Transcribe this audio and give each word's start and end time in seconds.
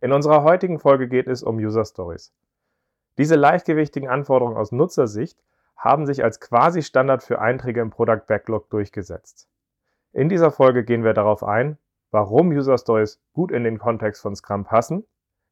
In 0.00 0.12
unserer 0.12 0.42
heutigen 0.42 0.78
Folge 0.78 1.08
geht 1.08 1.26
es 1.26 1.42
um 1.42 1.56
User 1.56 1.84
Stories. 1.84 2.34
Diese 3.16 3.34
leichtgewichtigen 3.34 4.08
Anforderungen 4.08 4.56
aus 4.56 4.72
Nutzersicht 4.72 5.42
haben 5.76 6.04
sich 6.04 6.22
als 6.22 6.38
quasi 6.38 6.82
Standard 6.82 7.22
für 7.22 7.40
Einträge 7.40 7.80
im 7.80 7.90
Product 7.90 8.26
Backlog 8.26 8.68
durchgesetzt. 8.68 9.48
In 10.12 10.28
dieser 10.28 10.50
Folge 10.50 10.84
gehen 10.84 11.02
wir 11.02 11.14
darauf 11.14 11.42
ein, 11.42 11.78
warum 12.10 12.48
User 12.48 12.76
Stories 12.76 13.20
gut 13.32 13.50
in 13.50 13.64
den 13.64 13.78
Kontext 13.78 14.20
von 14.20 14.36
Scrum 14.36 14.64
passen, 14.64 15.04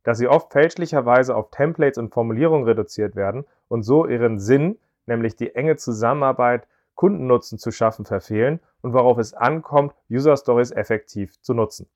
dass 0.02 0.18
sie 0.18 0.28
oft 0.28 0.52
fälschlicherweise 0.52 1.34
auf 1.34 1.50
Templates 1.50 1.98
und 1.98 2.12
Formulierungen 2.12 2.66
reduziert 2.66 3.16
werden 3.16 3.46
und 3.68 3.82
so 3.82 4.06
ihren 4.06 4.38
Sinn, 4.38 4.78
nämlich 5.06 5.36
die 5.36 5.54
enge 5.54 5.76
Zusammenarbeit, 5.76 6.66
Kundennutzen 6.94 7.58
zu 7.58 7.72
schaffen, 7.72 8.04
verfehlen 8.04 8.60
und 8.82 8.92
worauf 8.92 9.18
es 9.18 9.32
ankommt, 9.32 9.94
User 10.10 10.36
Stories 10.36 10.70
effektiv 10.70 11.40
zu 11.40 11.54
nutzen. 11.54 11.88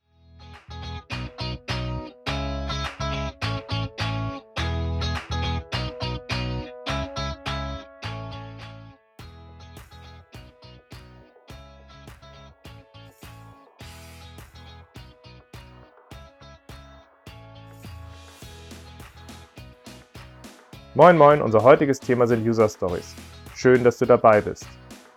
Moin 20.98 21.16
Moin, 21.16 21.40
unser 21.40 21.62
heutiges 21.62 22.00
Thema 22.00 22.26
sind 22.26 22.44
User 22.44 22.68
Stories. 22.68 23.14
Schön, 23.54 23.84
dass 23.84 23.98
du 23.98 24.04
dabei 24.04 24.40
bist. 24.40 24.66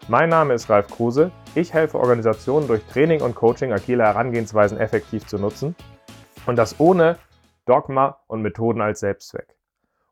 Mein 0.08 0.30
Name 0.30 0.54
ist 0.54 0.70
Ralf 0.70 0.86
Kruse. 0.86 1.32
Ich 1.56 1.74
helfe 1.74 1.98
Organisationen 1.98 2.68
durch 2.68 2.86
Training 2.86 3.24
und 3.24 3.34
Coaching 3.34 3.74
agile 3.74 4.04
Herangehensweisen 4.04 4.78
effektiv 4.78 5.26
zu 5.26 5.40
nutzen 5.40 5.76
und 6.46 6.56
das 6.56 6.80
ohne 6.80 7.18
Dogma 7.66 8.20
und 8.28 8.44
Methoden 8.44 8.80
als 8.80 9.00
Selbstzweck. 9.00 9.58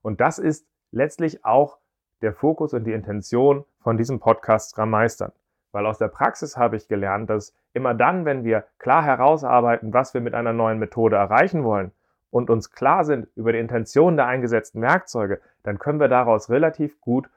Und 0.02 0.20
das 0.22 0.40
ist 0.40 0.66
letztlich 0.90 1.46
auch 1.46 1.78
der 2.24 2.34
Fokus 2.34 2.74
und 2.74 2.86
die 2.86 2.94
Intention 2.94 3.64
von 3.80 3.96
diesem 3.96 4.20
Podcast 4.20 4.72
Scrum 4.72 4.90
Meistern. 4.90 5.34
Weil 5.72 5.86
aus 5.86 6.00
der 6.00 6.08
Praxis 6.08 6.58
habe 6.58 6.78
ich 6.78 6.88
gelernt, 6.88 7.30
dass 7.30 7.54
immer 7.74 7.94
dann, 7.94 8.26
wenn 8.26 8.44
wir 8.44 8.66
klar 8.80 9.04
herausarbeiten, 9.04 9.94
was 9.94 10.16
wir 10.16 10.22
mit 10.22 10.34
einer 10.34 10.52
neuen 10.52 10.80
Methode 10.80 11.18
erreichen 11.18 11.64
wollen, 11.64 11.92
und 12.32 12.50
uns 12.50 12.72
klar 12.72 13.06
sind 13.06 13.28
über 13.36 13.52
die 13.52 13.60
Intention 13.60 14.16
der 14.16 14.28
eingesetzten 14.28 14.82
Werkzeuge, 14.82 15.42
dann 15.64 15.80
können 15.80 16.00
wir 16.00 16.08
daraus 16.08 16.50
relativ 16.50 17.00
gut 17.02 17.30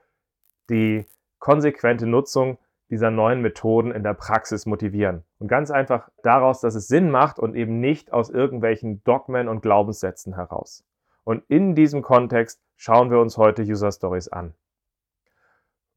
die 0.70 1.06
konsequente 1.38 2.06
Nutzung 2.06 2.58
dieser 2.90 3.10
neuen 3.10 3.40
Methoden 3.40 3.90
in 3.90 4.02
der 4.02 4.14
Praxis 4.14 4.66
motivieren. 4.66 5.24
Und 5.38 5.48
ganz 5.48 5.70
einfach 5.70 6.10
daraus, 6.22 6.60
dass 6.60 6.74
es 6.74 6.88
Sinn 6.88 7.10
macht 7.10 7.38
und 7.38 7.54
eben 7.54 7.80
nicht 7.80 8.12
aus 8.12 8.28
irgendwelchen 8.28 9.02
Dogmen 9.02 9.48
und 9.48 9.62
Glaubenssätzen 9.62 10.34
heraus. 10.34 10.84
Und 11.24 11.42
in 11.48 11.74
diesem 11.74 12.02
Kontext 12.02 12.60
schauen 12.76 13.10
wir 13.10 13.18
uns 13.18 13.38
heute 13.38 13.62
User 13.62 13.90
Stories 13.90 14.28
an. 14.28 14.54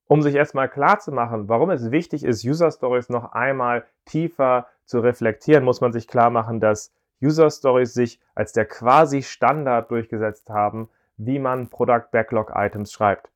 Um 0.07 0.21
sich 0.21 0.35
erstmal 0.35 0.69
klar 0.69 0.99
zu 0.99 1.11
machen, 1.11 1.49
warum 1.49 1.69
es 1.71 1.91
wichtig 1.91 2.23
ist, 2.23 2.45
User 2.45 2.71
Stories 2.71 3.09
noch 3.09 3.33
einmal 3.33 3.85
tiefer 4.05 4.67
zu 4.85 4.99
reflektieren, 4.99 5.65
muss 5.65 5.81
man 5.81 5.91
sich 5.91 6.07
klar 6.07 6.29
machen, 6.29 6.59
dass 6.59 6.93
User 7.21 7.49
Stories 7.49 7.93
sich 7.93 8.19
als 8.35 8.53
der 8.53 8.65
quasi 8.65 9.21
Standard 9.21 9.89
durchgesetzt 9.91 10.49
haben, 10.49 10.89
wie 11.17 11.39
man 11.39 11.69
Product 11.69 12.11
Backlog 12.11 12.51
Items 12.53 12.91
schreibt. 12.91 13.29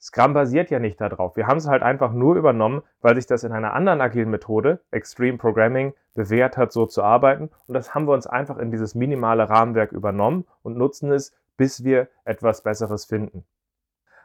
Scrum 0.00 0.32
basiert 0.32 0.70
ja 0.70 0.78
nicht 0.78 1.00
darauf. 1.00 1.36
Wir 1.36 1.48
haben 1.48 1.56
es 1.56 1.66
halt 1.66 1.82
einfach 1.82 2.12
nur 2.12 2.36
übernommen, 2.36 2.82
weil 3.00 3.16
sich 3.16 3.26
das 3.26 3.42
in 3.42 3.52
einer 3.52 3.74
anderen 3.74 4.00
agilen 4.00 4.30
Methode, 4.30 4.80
Extreme 4.92 5.38
Programming, 5.38 5.92
bewährt 6.14 6.56
hat, 6.56 6.72
so 6.72 6.86
zu 6.86 7.02
arbeiten. 7.02 7.50
Und 7.66 7.74
das 7.74 7.94
haben 7.94 8.06
wir 8.06 8.14
uns 8.14 8.26
einfach 8.28 8.58
in 8.58 8.70
dieses 8.70 8.94
minimale 8.94 9.48
Rahmenwerk 9.48 9.90
übernommen 9.90 10.46
und 10.62 10.76
nutzen 10.76 11.10
es, 11.10 11.34
bis 11.56 11.82
wir 11.82 12.08
etwas 12.24 12.62
Besseres 12.62 13.06
finden. 13.06 13.44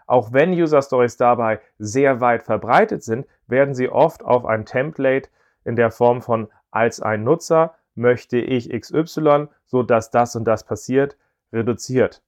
Auch 0.06 0.32
wenn 0.32 0.52
User 0.52 0.82
Stories 0.82 1.18
dabei 1.18 1.60
sehr 1.80 2.22
weit 2.22 2.44
verbreitet 2.44 3.04
sind, 3.04 3.26
werden 3.48 3.74
sie 3.74 3.90
oft 3.90 4.24
auf 4.24 4.46
ein 4.46 4.66
Template 4.66 5.30
in 5.64 5.76
der 5.76 5.92
Form 5.92 6.22
von 6.22 6.50
als 6.70 7.02
ein 7.02 7.24
Nutzer 7.24 7.74
möchte 7.96 8.38
ich 8.38 8.70
XY, 8.70 9.48
so 9.66 9.84
dass 9.84 10.12
das 10.12 10.36
und 10.36 10.46
das 10.46 10.64
passiert, 10.64 11.18
reduziert. 11.52 12.22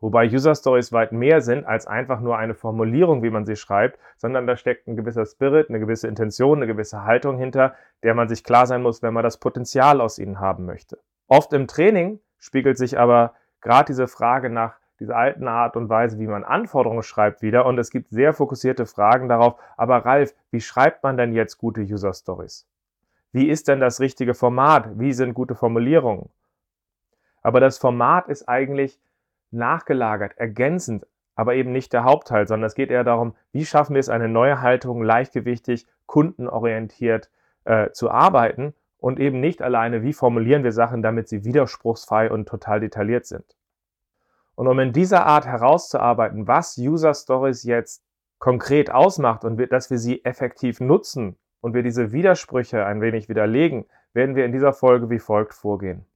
Wobei 0.00 0.26
User 0.26 0.54
Stories 0.54 0.92
weit 0.92 1.10
mehr 1.10 1.40
sind 1.40 1.66
als 1.66 1.86
einfach 1.88 2.20
nur 2.20 2.38
eine 2.38 2.54
Formulierung, 2.54 3.22
wie 3.22 3.30
man 3.30 3.44
sie 3.44 3.56
schreibt, 3.56 3.98
sondern 4.16 4.46
da 4.46 4.56
steckt 4.56 4.86
ein 4.86 4.96
gewisser 4.96 5.26
Spirit, 5.26 5.68
eine 5.68 5.80
gewisse 5.80 6.06
Intention, 6.06 6.58
eine 6.58 6.68
gewisse 6.68 7.04
Haltung 7.04 7.36
hinter, 7.36 7.74
der 8.04 8.14
man 8.14 8.28
sich 8.28 8.44
klar 8.44 8.66
sein 8.66 8.82
muss, 8.82 9.02
wenn 9.02 9.12
man 9.12 9.24
das 9.24 9.38
Potenzial 9.38 10.00
aus 10.00 10.18
ihnen 10.18 10.38
haben 10.38 10.66
möchte. 10.66 10.98
Oft 11.26 11.52
im 11.52 11.66
Training 11.66 12.20
spiegelt 12.38 12.78
sich 12.78 12.98
aber 12.98 13.34
gerade 13.60 13.86
diese 13.86 14.06
Frage 14.06 14.50
nach 14.50 14.78
dieser 15.00 15.16
alten 15.16 15.48
Art 15.48 15.76
und 15.76 15.88
Weise, 15.88 16.18
wie 16.18 16.26
man 16.26 16.44
Anforderungen 16.44 17.02
schreibt, 17.02 17.42
wieder 17.42 17.66
und 17.66 17.78
es 17.78 17.90
gibt 17.90 18.10
sehr 18.10 18.32
fokussierte 18.34 18.86
Fragen 18.86 19.28
darauf, 19.28 19.60
aber 19.76 19.98
Ralf, 19.98 20.34
wie 20.50 20.60
schreibt 20.60 21.02
man 21.02 21.16
denn 21.16 21.32
jetzt 21.32 21.58
gute 21.58 21.80
User 21.82 22.12
Stories? 22.12 22.66
Wie 23.32 23.48
ist 23.48 23.68
denn 23.68 23.80
das 23.80 24.00
richtige 24.00 24.34
Format? 24.34 24.98
Wie 24.98 25.12
sind 25.12 25.34
gute 25.34 25.54
Formulierungen? 25.54 26.30
Aber 27.42 27.60
das 27.60 27.78
Format 27.78 28.28
ist 28.28 28.48
eigentlich 28.48 28.98
nachgelagert, 29.50 30.36
ergänzend, 30.36 31.06
aber 31.34 31.54
eben 31.54 31.72
nicht 31.72 31.92
der 31.92 32.04
Hauptteil, 32.04 32.48
sondern 32.48 32.66
es 32.66 32.74
geht 32.74 32.90
eher 32.90 33.04
darum, 33.04 33.34
wie 33.52 33.64
schaffen 33.64 33.94
wir 33.94 34.00
es, 34.00 34.08
eine 34.08 34.28
neue 34.28 34.60
Haltung 34.60 35.02
leichtgewichtig, 35.02 35.86
kundenorientiert 36.06 37.30
äh, 37.64 37.90
zu 37.92 38.10
arbeiten 38.10 38.74
und 38.98 39.20
eben 39.20 39.40
nicht 39.40 39.62
alleine, 39.62 40.02
wie 40.02 40.12
formulieren 40.12 40.64
wir 40.64 40.72
Sachen, 40.72 41.02
damit 41.02 41.28
sie 41.28 41.44
widerspruchsfrei 41.44 42.30
und 42.30 42.48
total 42.48 42.80
detailliert 42.80 43.26
sind. 43.26 43.56
Und 44.56 44.66
um 44.66 44.78
in 44.80 44.92
dieser 44.92 45.26
Art 45.26 45.46
herauszuarbeiten, 45.46 46.48
was 46.48 46.76
User 46.76 47.14
Stories 47.14 47.62
jetzt 47.62 48.02
konkret 48.38 48.90
ausmacht 48.90 49.44
und 49.44 49.58
dass 49.70 49.90
wir 49.90 49.98
sie 49.98 50.24
effektiv 50.24 50.80
nutzen 50.80 51.36
und 51.60 51.74
wir 51.74 51.82
diese 51.82 52.12
Widersprüche 52.12 52.84
ein 52.84 53.00
wenig 53.00 53.28
widerlegen, 53.28 53.86
werden 54.12 54.36
wir 54.36 54.44
in 54.44 54.52
dieser 54.52 54.72
Folge 54.72 55.10
wie 55.10 55.18
folgt 55.18 55.54
vorgehen. 55.54 56.06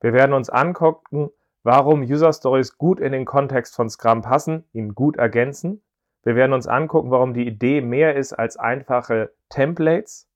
Wir 0.00 0.12
werden 0.12 0.32
uns 0.32 0.50
angucken, 0.50 1.30
warum 1.62 2.02
User 2.02 2.32
Stories 2.32 2.78
gut 2.78 3.00
in 3.00 3.12
den 3.12 3.24
Kontext 3.24 3.74
von 3.74 3.90
Scrum 3.90 4.22
passen, 4.22 4.64
ihn 4.72 4.94
gut 4.94 5.16
ergänzen. 5.16 5.82
Wir 6.22 6.36
werden 6.36 6.52
uns 6.52 6.66
angucken, 6.66 7.10
warum 7.10 7.34
die 7.34 7.46
Idee 7.46 7.80
mehr 7.80 8.16
ist 8.16 8.32
als 8.32 8.56
einfache 8.56 9.32
Templates. 9.48 10.28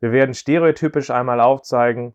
Wir 0.00 0.12
werden 0.12 0.34
stereotypisch 0.34 1.10
einmal 1.10 1.40
aufzeigen, 1.40 2.14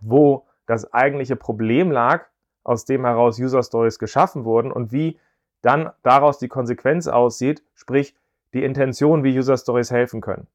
wo 0.00 0.46
das 0.66 0.92
eigentliche 0.92 1.36
Problem 1.36 1.90
lag, 1.90 2.26
aus 2.62 2.86
dem 2.86 3.04
heraus 3.04 3.38
User 3.38 3.62
Stories 3.62 3.98
geschaffen 3.98 4.44
wurden 4.44 4.72
und 4.72 4.90
wie 4.90 5.18
dann 5.60 5.90
daraus 6.02 6.38
die 6.38 6.48
Konsequenz 6.48 7.08
aussieht, 7.08 7.62
sprich 7.74 8.14
die 8.54 8.64
Intention, 8.64 9.24
wie 9.24 9.36
User 9.36 9.56
Stories 9.56 9.90
helfen 9.90 10.20
können. 10.20 10.46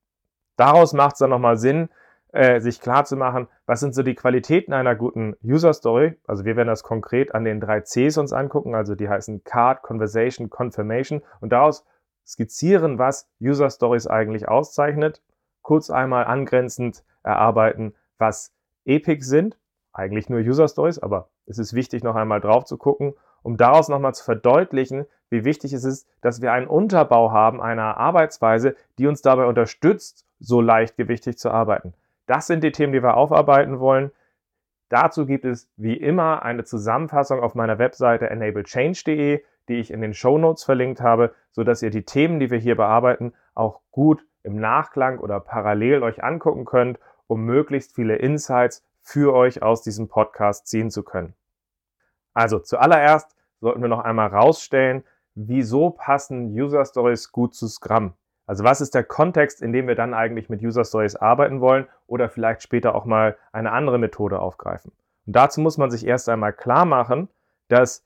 Daraus 0.55 0.93
macht 0.93 1.13
es 1.13 1.19
dann 1.19 1.29
nochmal 1.29 1.57
Sinn, 1.57 1.89
äh, 2.31 2.59
sich 2.59 2.79
klar 2.79 3.05
zu 3.05 3.15
machen, 3.15 3.47
was 3.65 3.79
sind 3.79 3.95
so 3.95 4.03
die 4.03 4.15
Qualitäten 4.15 4.73
einer 4.73 4.95
guten 4.95 5.35
User 5.43 5.73
Story. 5.73 6.17
Also 6.27 6.45
wir 6.45 6.55
werden 6.55 6.67
das 6.67 6.83
konkret 6.83 7.33
an 7.33 7.43
den 7.43 7.59
drei 7.59 7.81
Cs 7.81 8.17
uns 8.17 8.33
angucken, 8.33 8.75
also 8.75 8.95
die 8.95 9.09
heißen 9.09 9.43
Card, 9.43 9.81
Conversation, 9.81 10.49
Confirmation 10.49 11.21
und 11.41 11.51
daraus 11.51 11.85
skizzieren, 12.25 12.99
was 12.99 13.29
User 13.41 13.69
Stories 13.69 14.07
eigentlich 14.07 14.47
auszeichnet. 14.47 15.21
Kurz 15.61 15.89
einmal 15.89 16.25
angrenzend 16.25 17.03
erarbeiten, 17.23 17.95
was 18.17 18.53
Epic 18.85 19.25
sind. 19.25 19.57
Eigentlich 19.91 20.29
nur 20.29 20.39
User 20.39 20.67
Stories, 20.67 20.99
aber 20.99 21.29
es 21.47 21.57
ist 21.57 21.73
wichtig, 21.73 22.03
noch 22.03 22.15
einmal 22.15 22.41
drauf 22.41 22.65
zu 22.65 22.77
gucken 22.77 23.15
um 23.44 23.57
daraus 23.57 23.89
nochmal 23.89 24.13
zu 24.13 24.23
verdeutlichen, 24.23 25.05
wie 25.29 25.45
wichtig 25.45 25.73
es 25.73 25.83
ist, 25.83 26.07
dass 26.22 26.41
wir 26.41 26.51
einen 26.51 26.67
Unterbau 26.67 27.31
haben 27.31 27.61
einer 27.61 27.97
Arbeitsweise, 27.97 28.75
die 28.97 29.07
uns 29.07 29.22
dabei 29.22 29.45
unterstützt, 29.45 30.25
so 30.39 30.61
leichtgewichtig 30.61 31.38
zu 31.38 31.51
arbeiten. 31.51 31.94
Das 32.25 32.47
sind 32.47 32.63
die 32.63 32.72
Themen, 32.72 32.94
die 32.94 33.03
wir 33.03 33.17
aufarbeiten 33.17 33.79
wollen. 33.79 34.11
Dazu 34.89 35.25
gibt 35.25 35.45
es 35.45 35.69
wie 35.77 35.95
immer 35.95 36.44
eine 36.44 36.63
Zusammenfassung 36.63 37.41
auf 37.41 37.53
meiner 37.56 37.77
Webseite 37.77 38.30
enablechange.de, 38.30 39.44
die 39.68 39.75
ich 39.75 39.91
in 39.91 40.01
den 40.01 40.15
Show 40.15 40.38
Notes 40.38 40.63
verlinkt 40.63 41.01
habe, 41.01 41.33
sodass 41.51 41.83
ihr 41.83 41.91
die 41.91 42.03
Themen, 42.03 42.39
die 42.39 42.50
wir 42.50 42.57
hier 42.57 42.75
bearbeiten, 42.75 43.33
auch 43.53 43.81
gut 43.91 44.25
im 44.44 44.59
Nachklang 44.59 45.19
oder 45.19 45.39
parallel 45.39 46.01
euch 46.01 46.24
angucken 46.24 46.65
könnt, 46.65 47.00
um 47.27 47.41
möglichst 47.45 47.94
viele 47.94 48.15
Insights 48.15 48.83
für 49.01 49.33
euch 49.33 49.62
aus 49.62 49.83
diesem 49.83 50.07
Podcast 50.07 50.68
ziehen 50.68 50.89
zu 50.89 51.03
können. 51.03 51.33
Also 52.33 52.59
zuallererst 52.59 53.35
sollten 53.61 53.81
wir 53.81 53.89
noch 53.89 54.03
einmal 54.03 54.27
rausstellen, 54.27 55.03
wieso 55.35 55.91
passen 55.91 56.51
User 56.51 56.85
Stories 56.85 57.31
gut 57.31 57.55
zu 57.55 57.67
Scrum? 57.67 58.13
Also 58.45 58.63
was 58.63 58.81
ist 58.81 58.95
der 58.95 59.03
Kontext, 59.03 59.61
in 59.61 59.73
dem 59.73 59.87
wir 59.87 59.95
dann 59.95 60.13
eigentlich 60.13 60.49
mit 60.49 60.61
User 60.61 60.83
Stories 60.83 61.15
arbeiten 61.15 61.61
wollen 61.61 61.87
oder 62.07 62.29
vielleicht 62.29 62.63
später 62.63 62.95
auch 62.95 63.05
mal 63.05 63.37
eine 63.51 63.71
andere 63.71 63.99
Methode 63.99 64.39
aufgreifen? 64.39 64.91
Und 65.27 65.35
dazu 65.35 65.61
muss 65.61 65.77
man 65.77 65.91
sich 65.91 66.05
erst 66.05 66.29
einmal 66.29 66.53
klar 66.53 66.85
machen, 66.85 67.29
dass 67.67 68.03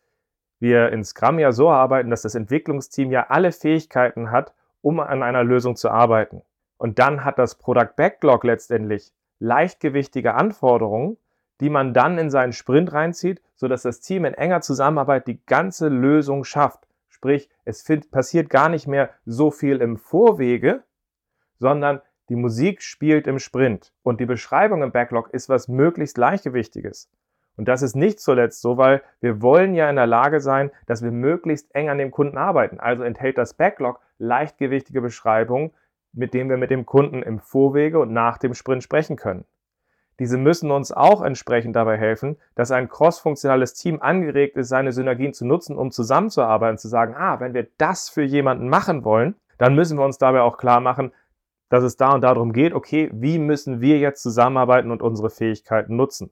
wir 0.60 0.92
in 0.92 1.04
Scrum 1.04 1.40
ja 1.40 1.52
so 1.52 1.70
arbeiten, 1.70 2.10
dass 2.10 2.24
das 2.24 2.36
Entwicklungsteam 2.36 3.12
ja 3.12 3.28
alle 3.30 3.52
Fähigkeiten 3.52 4.32
hat, 4.32 4.54
um 4.82 5.00
an 5.00 5.24
einer 5.24 5.44
Lösung 5.44 5.76
zu 5.76 5.90
arbeiten. 5.90 6.42
Und 6.78 7.00
dann 7.00 7.24
hat 7.24 7.40
das 7.40 7.56
Product 7.56 7.96
Backlog 7.96 8.44
letztendlich 8.44 9.14
leichtgewichtige 9.40 10.34
Anforderungen, 10.34 11.18
die 11.62 11.70
man 11.70 11.94
dann 11.94 12.18
in 12.18 12.30
seinen 12.30 12.54
Sprint 12.54 12.94
reinzieht, 12.94 13.42
sodass 13.56 13.84
das 13.84 14.00
Team 14.00 14.26
in 14.26 14.34
enger 14.34 14.62
Zusammenarbeit 14.62 15.28
die 15.28 15.44
ganze 15.46 15.88
Lösung 15.88 16.44
schafft. 16.44 16.88
Sprich, 17.10 17.50
es 17.64 17.86
passiert 18.12 18.50
gar 18.50 18.70
nicht 18.70 18.88
mehr 18.88 19.10
so 19.26 19.52
viel 19.52 19.82
im 19.82 19.98
Vorwege, 19.98 20.84
sondern 21.60 22.02
die 22.30 22.36
Musik 22.36 22.82
spielt 22.82 23.28
im 23.28 23.40
Sprint 23.40 23.94
und 24.02 24.20
die 24.20 24.26
Beschreibung 24.26 24.82
im 24.82 24.92
Backlog 24.92 25.30
ist 25.32 25.50
was 25.50 25.68
möglichst 25.68 26.16
Gleichgewichtiges. 26.16 27.10
Und 27.56 27.68
das 27.68 27.82
ist 27.82 27.96
nicht 27.96 28.20
zuletzt 28.20 28.62
so, 28.62 28.78
weil 28.78 29.04
wir 29.22 29.42
wollen 29.42 29.76
ja 29.76 29.90
in 29.90 29.96
der 29.96 30.08
Lage 30.08 30.40
sein, 30.40 30.72
dass 30.88 31.04
wir 31.04 31.12
möglichst 31.12 31.74
eng 31.76 31.90
an 31.90 32.00
dem 32.00 32.12
Kunden 32.12 32.38
arbeiten. 32.38 32.80
Also 32.80 33.04
enthält 33.04 33.38
das 33.38 33.54
Backlog 33.54 34.00
leichtgewichtige 34.18 35.02
Beschreibungen, 35.02 35.72
mit 36.14 36.34
denen 36.34 36.50
wir 36.50 36.58
mit 36.58 36.72
dem 36.72 36.86
Kunden 36.86 37.22
im 37.22 37.40
Vorwege 37.40 38.00
und 38.00 38.12
nach 38.12 38.38
dem 38.38 38.54
Sprint 38.54 38.84
sprechen 38.84 39.16
können. 39.16 39.46
Diese 40.20 40.38
müssen 40.38 40.72
uns 40.72 40.92
auch 40.92 41.22
entsprechend 41.22 41.76
dabei 41.76 41.98
helfen, 41.98 42.38
dass 42.56 42.72
ein 42.72 42.90
crossfunktionales 42.90 43.74
Team 43.74 44.02
angeregt 44.02 44.58
ist, 44.58 44.70
seine 44.70 44.92
Synergien 44.92 45.34
zu 45.34 45.46
nutzen, 45.46 45.78
um 45.78 45.92
zusammenzuarbeiten, 45.92 46.78
zu 46.78 46.88
sagen, 46.88 47.16
ah, 47.18 47.40
wenn 47.40 47.54
wir 47.54 47.68
das 47.78 48.10
für 48.10 48.24
jemanden 48.24 48.70
machen 48.70 49.04
wollen, 49.04 49.36
dann 49.58 49.76
müssen 49.76 49.98
wir 49.98 50.06
uns 50.06 50.18
dabei 50.18 50.42
auch 50.42 50.58
klar 50.58 50.80
machen, 50.80 51.12
dass 51.70 51.84
es 51.84 51.98
da 51.98 52.14
und 52.14 52.22
darum 52.22 52.54
geht, 52.54 52.74
okay, 52.74 53.10
wie 53.14 53.40
müssen 53.40 53.82
wir 53.82 53.98
jetzt 53.98 54.22
zusammenarbeiten 54.22 54.92
und 54.92 55.02
unsere 55.02 55.32
Fähigkeiten 55.32 55.96
nutzen. 55.96 56.32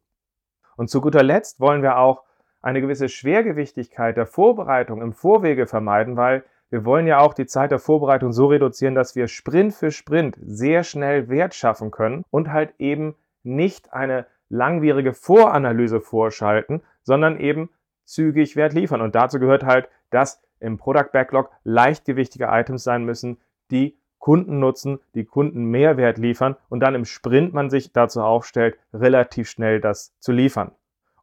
Und 0.77 0.89
zu 0.89 1.01
guter 1.01 1.23
Letzt 1.23 1.59
wollen 1.59 1.81
wir 1.81 1.97
auch 1.97 2.23
eine 2.61 2.81
gewisse 2.81 3.09
Schwergewichtigkeit 3.09 4.17
der 4.17 4.27
Vorbereitung 4.27 5.01
im 5.01 5.13
Vorwege 5.13 5.65
vermeiden, 5.65 6.15
weil 6.15 6.43
wir 6.69 6.85
wollen 6.85 7.07
ja 7.07 7.19
auch 7.19 7.33
die 7.33 7.47
Zeit 7.47 7.71
der 7.71 7.79
Vorbereitung 7.79 8.31
so 8.31 8.47
reduzieren, 8.47 8.95
dass 8.95 9.15
wir 9.15 9.27
Sprint 9.27 9.73
für 9.73 9.91
Sprint 9.91 10.37
sehr 10.41 10.83
schnell 10.83 11.27
Wert 11.27 11.53
schaffen 11.53 11.91
können 11.91 12.23
und 12.29 12.51
halt 12.51 12.73
eben 12.77 13.15
nicht 13.43 13.93
eine 13.93 14.25
langwierige 14.49 15.13
Voranalyse 15.13 16.01
vorschalten, 16.01 16.81
sondern 17.03 17.39
eben 17.39 17.69
zügig 18.05 18.55
Wert 18.55 18.73
liefern. 18.73 19.01
Und 19.01 19.15
dazu 19.15 19.39
gehört 19.39 19.63
halt, 19.63 19.89
dass 20.09 20.41
im 20.59 20.77
Product 20.77 21.11
Backlog 21.11 21.49
leichtgewichtige 21.63 22.45
Items 22.45 22.83
sein 22.83 23.03
müssen, 23.05 23.37
die 23.71 23.97
Kunden 24.19 24.59
nutzen, 24.59 24.99
die 25.15 25.25
Kunden 25.25 25.65
Mehrwert 25.65 26.19
liefern 26.19 26.55
und 26.69 26.81
dann 26.81 26.93
im 26.93 27.05
Sprint 27.05 27.53
man 27.53 27.69
sich 27.69 27.91
dazu 27.91 28.21
aufstellt, 28.21 28.77
relativ 28.93 29.49
schnell 29.49 29.81
das 29.81 30.13
zu 30.19 30.31
liefern. 30.31 30.71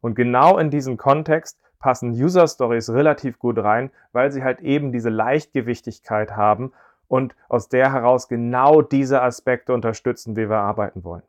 Und 0.00 0.14
genau 0.14 0.58
in 0.58 0.70
diesen 0.70 0.96
Kontext 0.96 1.60
passen 1.78 2.10
User 2.10 2.48
Stories 2.48 2.90
relativ 2.90 3.38
gut 3.38 3.58
rein, 3.58 3.90
weil 4.12 4.32
sie 4.32 4.42
halt 4.42 4.60
eben 4.60 4.90
diese 4.90 5.10
Leichtgewichtigkeit 5.10 6.36
haben 6.36 6.72
und 7.06 7.36
aus 7.48 7.68
der 7.68 7.92
heraus 7.92 8.28
genau 8.28 8.82
diese 8.82 9.22
Aspekte 9.22 9.72
unterstützen, 9.72 10.36
wie 10.36 10.48
wir 10.50 10.58
arbeiten 10.58 11.04
wollen. 11.04 11.22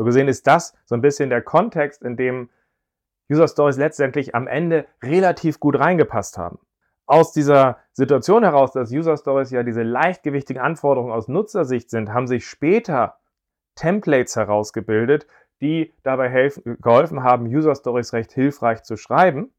So 0.00 0.04
gesehen 0.04 0.28
ist 0.28 0.46
das 0.46 0.72
so 0.86 0.94
ein 0.94 1.02
bisschen 1.02 1.28
der 1.28 1.42
Kontext, 1.42 2.02
in 2.02 2.16
dem 2.16 2.48
User 3.30 3.46
Stories 3.46 3.76
letztendlich 3.76 4.34
am 4.34 4.46
Ende 4.46 4.86
relativ 5.02 5.60
gut 5.60 5.78
reingepasst 5.78 6.38
haben 6.38 6.58
aus 7.10 7.32
dieser 7.32 7.78
Situation 7.92 8.44
heraus, 8.44 8.70
dass 8.70 8.92
User 8.92 9.16
Stories 9.16 9.50
ja 9.50 9.64
diese 9.64 9.82
leichtgewichtigen 9.82 10.62
Anforderungen 10.62 11.12
aus 11.12 11.26
Nutzersicht 11.26 11.90
sind, 11.90 12.12
haben 12.14 12.28
sich 12.28 12.46
später 12.46 13.18
Templates 13.74 14.36
herausgebildet, 14.36 15.26
die 15.60 15.92
dabei 16.04 16.28
helfen, 16.28 16.78
geholfen 16.80 17.24
haben, 17.24 17.46
User 17.46 17.74
Stories 17.74 18.12
recht 18.12 18.30
hilfreich 18.32 18.84
zu 18.84 18.96
schreiben. 18.96 19.52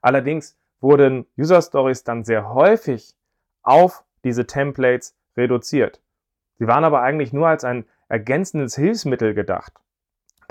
Allerdings 0.00 0.56
wurden 0.80 1.26
User 1.36 1.60
Stories 1.60 2.04
dann 2.04 2.22
sehr 2.22 2.54
häufig 2.54 3.16
auf 3.64 4.04
diese 4.22 4.46
Templates 4.46 5.16
reduziert. 5.36 6.00
Sie 6.60 6.68
waren 6.68 6.84
aber 6.84 7.02
eigentlich 7.02 7.32
nur 7.32 7.48
als 7.48 7.64
ein 7.64 7.84
ergänzendes 8.08 8.76
Hilfsmittel 8.76 9.34
gedacht. 9.34 9.81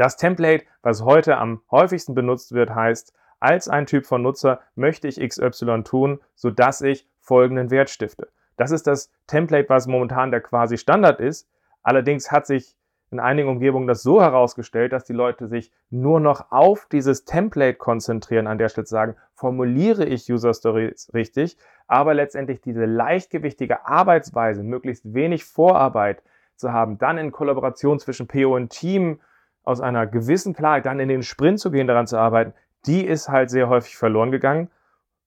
Das 0.01 0.18
Template, 0.18 0.65
was 0.81 1.03
heute 1.03 1.38
am 1.38 1.62
häufigsten 1.69 2.15
benutzt 2.15 2.53
wird, 2.53 2.74
heißt 2.74 3.13
als 3.39 3.69
ein 3.69 3.86
Typ 3.86 4.07
von 4.07 4.24
Nutzer 4.24 4.59
möchte 4.74 5.07
ich 5.07 5.19
XY 5.19 5.83
tun, 5.83 6.19
sodass 6.33 6.81
ich 6.81 7.07
folgenden 7.19 7.69
Wert 7.69 7.92
stifte. 7.92 8.27
Das 8.57 8.71
ist 8.71 8.88
das 8.88 9.12
Template, 9.27 9.69
was 9.69 9.86
momentan 9.86 10.31
der 10.31 10.42
quasi 10.42 10.80
Standard 10.80 11.19
ist. 11.19 11.48
Allerdings 11.83 12.31
hat 12.31 12.48
sich 12.48 12.75
in 13.12 13.19
einigen 13.19 13.48
Umgebungen 13.48 13.86
das 13.86 14.01
so 14.01 14.24
herausgestellt, 14.24 14.92
dass 14.92 15.03
die 15.03 15.13
Leute 15.13 15.48
sich 15.48 15.71
nur 15.92 16.19
noch 16.19 16.51
auf 16.51 16.88
dieses 16.92 17.24
Template 17.25 17.77
konzentrieren, 17.77 18.48
an 18.48 18.57
der 18.57 18.69
Stelle 18.69 18.88
sagen, 18.88 19.15
formuliere 19.36 20.06
ich 20.06 20.27
User 20.31 20.56
Stories 20.56 21.12
richtig, 21.13 21.57
aber 21.86 22.15
letztendlich 22.15 22.59
diese 22.59 22.86
leichtgewichtige 22.86 23.86
Arbeitsweise, 23.86 24.63
möglichst 24.63 25.13
wenig 25.13 25.45
Vorarbeit 25.45 26.24
zu 26.56 26.74
haben, 26.74 26.98
dann 26.98 27.19
in 27.19 27.31
Kollaboration 27.31 28.00
zwischen 28.00 28.27
PO 28.27 28.56
und 28.56 28.69
Team 28.69 29.19
aus 29.63 29.81
einer 29.81 30.08
gewissen 30.08 30.54
Klarheit 30.54 30.86
dann 30.86 31.00
in 31.00 31.10
den 31.10 31.24
Sprint 31.24 31.60
zu 31.60 31.72
gehen, 31.72 31.88
daran 31.88 32.08
zu 32.08 32.18
arbeiten, 32.18 32.54
die 32.86 33.06
ist 33.06 33.30
halt 33.30 33.50
sehr 33.50 33.69
häufig 33.69 33.96
verloren 33.96 34.31
gegangen. 34.31 34.69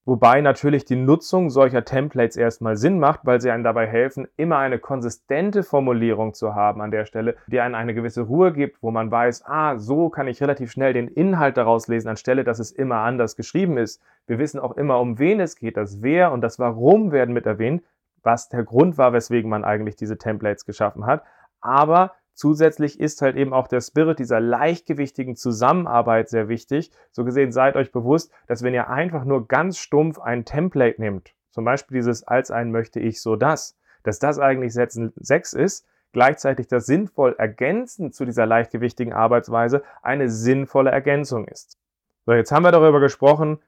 Wobei 0.06 0.42
natürlich 0.42 0.84
die 0.84 0.96
Nutzung 0.96 1.48
solcher 1.48 1.86
Templates 1.86 2.36
erstmal 2.36 2.76
Sinn 2.76 2.98
macht, 2.98 3.20
weil 3.24 3.40
sie 3.40 3.50
einem 3.50 3.64
dabei 3.64 3.86
helfen, 3.86 4.28
immer 4.36 4.58
eine 4.58 4.78
konsistente 4.78 5.62
Formulierung 5.62 6.34
zu 6.34 6.54
haben 6.54 6.82
an 6.82 6.90
der 6.90 7.06
Stelle, 7.06 7.36
die 7.46 7.58
einem 7.58 7.74
eine 7.74 7.94
gewisse 7.94 8.20
Ruhe 8.20 8.52
gibt, 8.52 8.82
wo 8.82 8.90
man 8.90 9.10
weiß, 9.10 9.46
ah, 9.46 9.78
so 9.78 10.10
kann 10.10 10.28
ich 10.28 10.42
relativ 10.42 10.72
schnell 10.72 10.92
den 10.92 11.08
Inhalt 11.08 11.56
daraus 11.56 11.88
lesen, 11.88 12.08
anstelle, 12.08 12.44
dass 12.44 12.58
es 12.58 12.70
immer 12.70 12.96
anders 12.96 13.34
geschrieben 13.34 13.78
ist. 13.78 14.02
Wir 14.26 14.38
wissen 14.38 14.60
auch 14.60 14.76
immer, 14.76 15.00
um 15.00 15.18
wen 15.18 15.40
es 15.40 15.56
geht. 15.56 15.78
Das 15.78 16.02
Wer 16.02 16.32
und 16.32 16.42
das 16.42 16.58
Warum 16.58 17.10
werden 17.10 17.32
mit 17.32 17.46
erwähnt, 17.46 17.82
was 18.22 18.50
der 18.50 18.62
Grund 18.62 18.98
war, 18.98 19.14
weswegen 19.14 19.48
man 19.48 19.64
eigentlich 19.64 19.96
diese 19.96 20.18
Templates 20.18 20.66
geschaffen 20.66 21.06
hat. 21.06 21.22
Aber 21.62 22.12
Zusätzlich 22.34 22.98
ist 22.98 23.22
halt 23.22 23.36
eben 23.36 23.54
auch 23.54 23.68
der 23.68 23.80
Spirit 23.80 24.18
dieser 24.18 24.40
leichtgewichtigen 24.40 25.36
Zusammenarbeit 25.36 26.28
sehr 26.28 26.48
wichtig. 26.48 26.90
So 27.12 27.24
gesehen 27.24 27.52
seid 27.52 27.76
euch 27.76 27.92
bewusst, 27.92 28.32
dass 28.48 28.62
wenn 28.62 28.74
ihr 28.74 28.90
einfach 28.90 29.24
nur 29.24 29.46
ganz 29.46 29.78
stumpf 29.78 30.18
ein 30.18 30.44
Template 30.44 31.00
nehmt, 31.00 31.32
zum 31.50 31.64
Beispiel 31.64 31.96
dieses 31.98 32.24
als 32.24 32.50
ein 32.50 32.72
möchte 32.72 32.98
ich 32.98 33.22
so 33.22 33.36
das, 33.36 33.76
dass 34.02 34.18
das 34.18 34.40
eigentlich 34.40 34.74
Sätzen 34.74 35.12
6 35.16 35.52
ist, 35.52 35.86
gleichzeitig 36.12 36.66
das 36.66 36.86
sinnvoll 36.86 37.36
ergänzend 37.38 38.14
zu 38.14 38.24
dieser 38.24 38.46
leichtgewichtigen 38.46 39.12
Arbeitsweise 39.12 39.82
eine 40.02 40.28
sinnvolle 40.28 40.90
Ergänzung 40.90 41.46
ist. 41.46 41.78
So, 42.26 42.32
jetzt 42.32 42.50
haben 42.50 42.64
wir 42.64 42.72
darüber 42.72 43.00
gesprochen, 43.00 43.60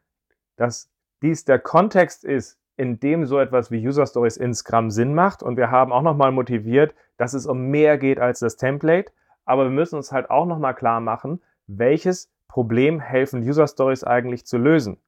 dass 0.57 0.91
dies 1.23 1.45
der 1.45 1.59
Kontext 1.59 2.25
ist, 2.25 2.59
in 2.77 3.01
dem 3.01 3.25
so 3.25 3.39
etwas 3.39 3.71
wie 3.71 3.87
User 3.87 4.07
Stories 4.07 4.37
in 4.37 4.55
Scrum 4.55 4.91
Sinn 4.91 5.15
macht. 5.15 5.43
Und 5.43 5.57
wir 5.57 5.71
haben 5.71 5.93
auch 5.93 6.03
nochmal 6.03 6.33
motiviert, 6.33 6.95
dass 7.17 7.35
es 7.35 7.47
um 7.47 7.69
mehr 7.69 7.99
geht 7.99 8.19
als 8.19 8.41
das 8.41 8.57
Template. 8.57 9.13
Aber 9.45 9.65
wir 9.65 9.71
müssen 9.71 9.97
uns 9.97 10.13
halt 10.13 10.31
auch 10.31 10.47
nochmal 10.47 10.75
klar 10.75 11.01
machen, 11.01 11.41
welches 11.67 12.31
Problem 12.49 13.01
helfen 13.01 13.43
User 13.43 13.67
Stories 13.67 14.05
eigentlich 14.05 14.47
zu 14.47 14.59
lösen? 14.59 14.99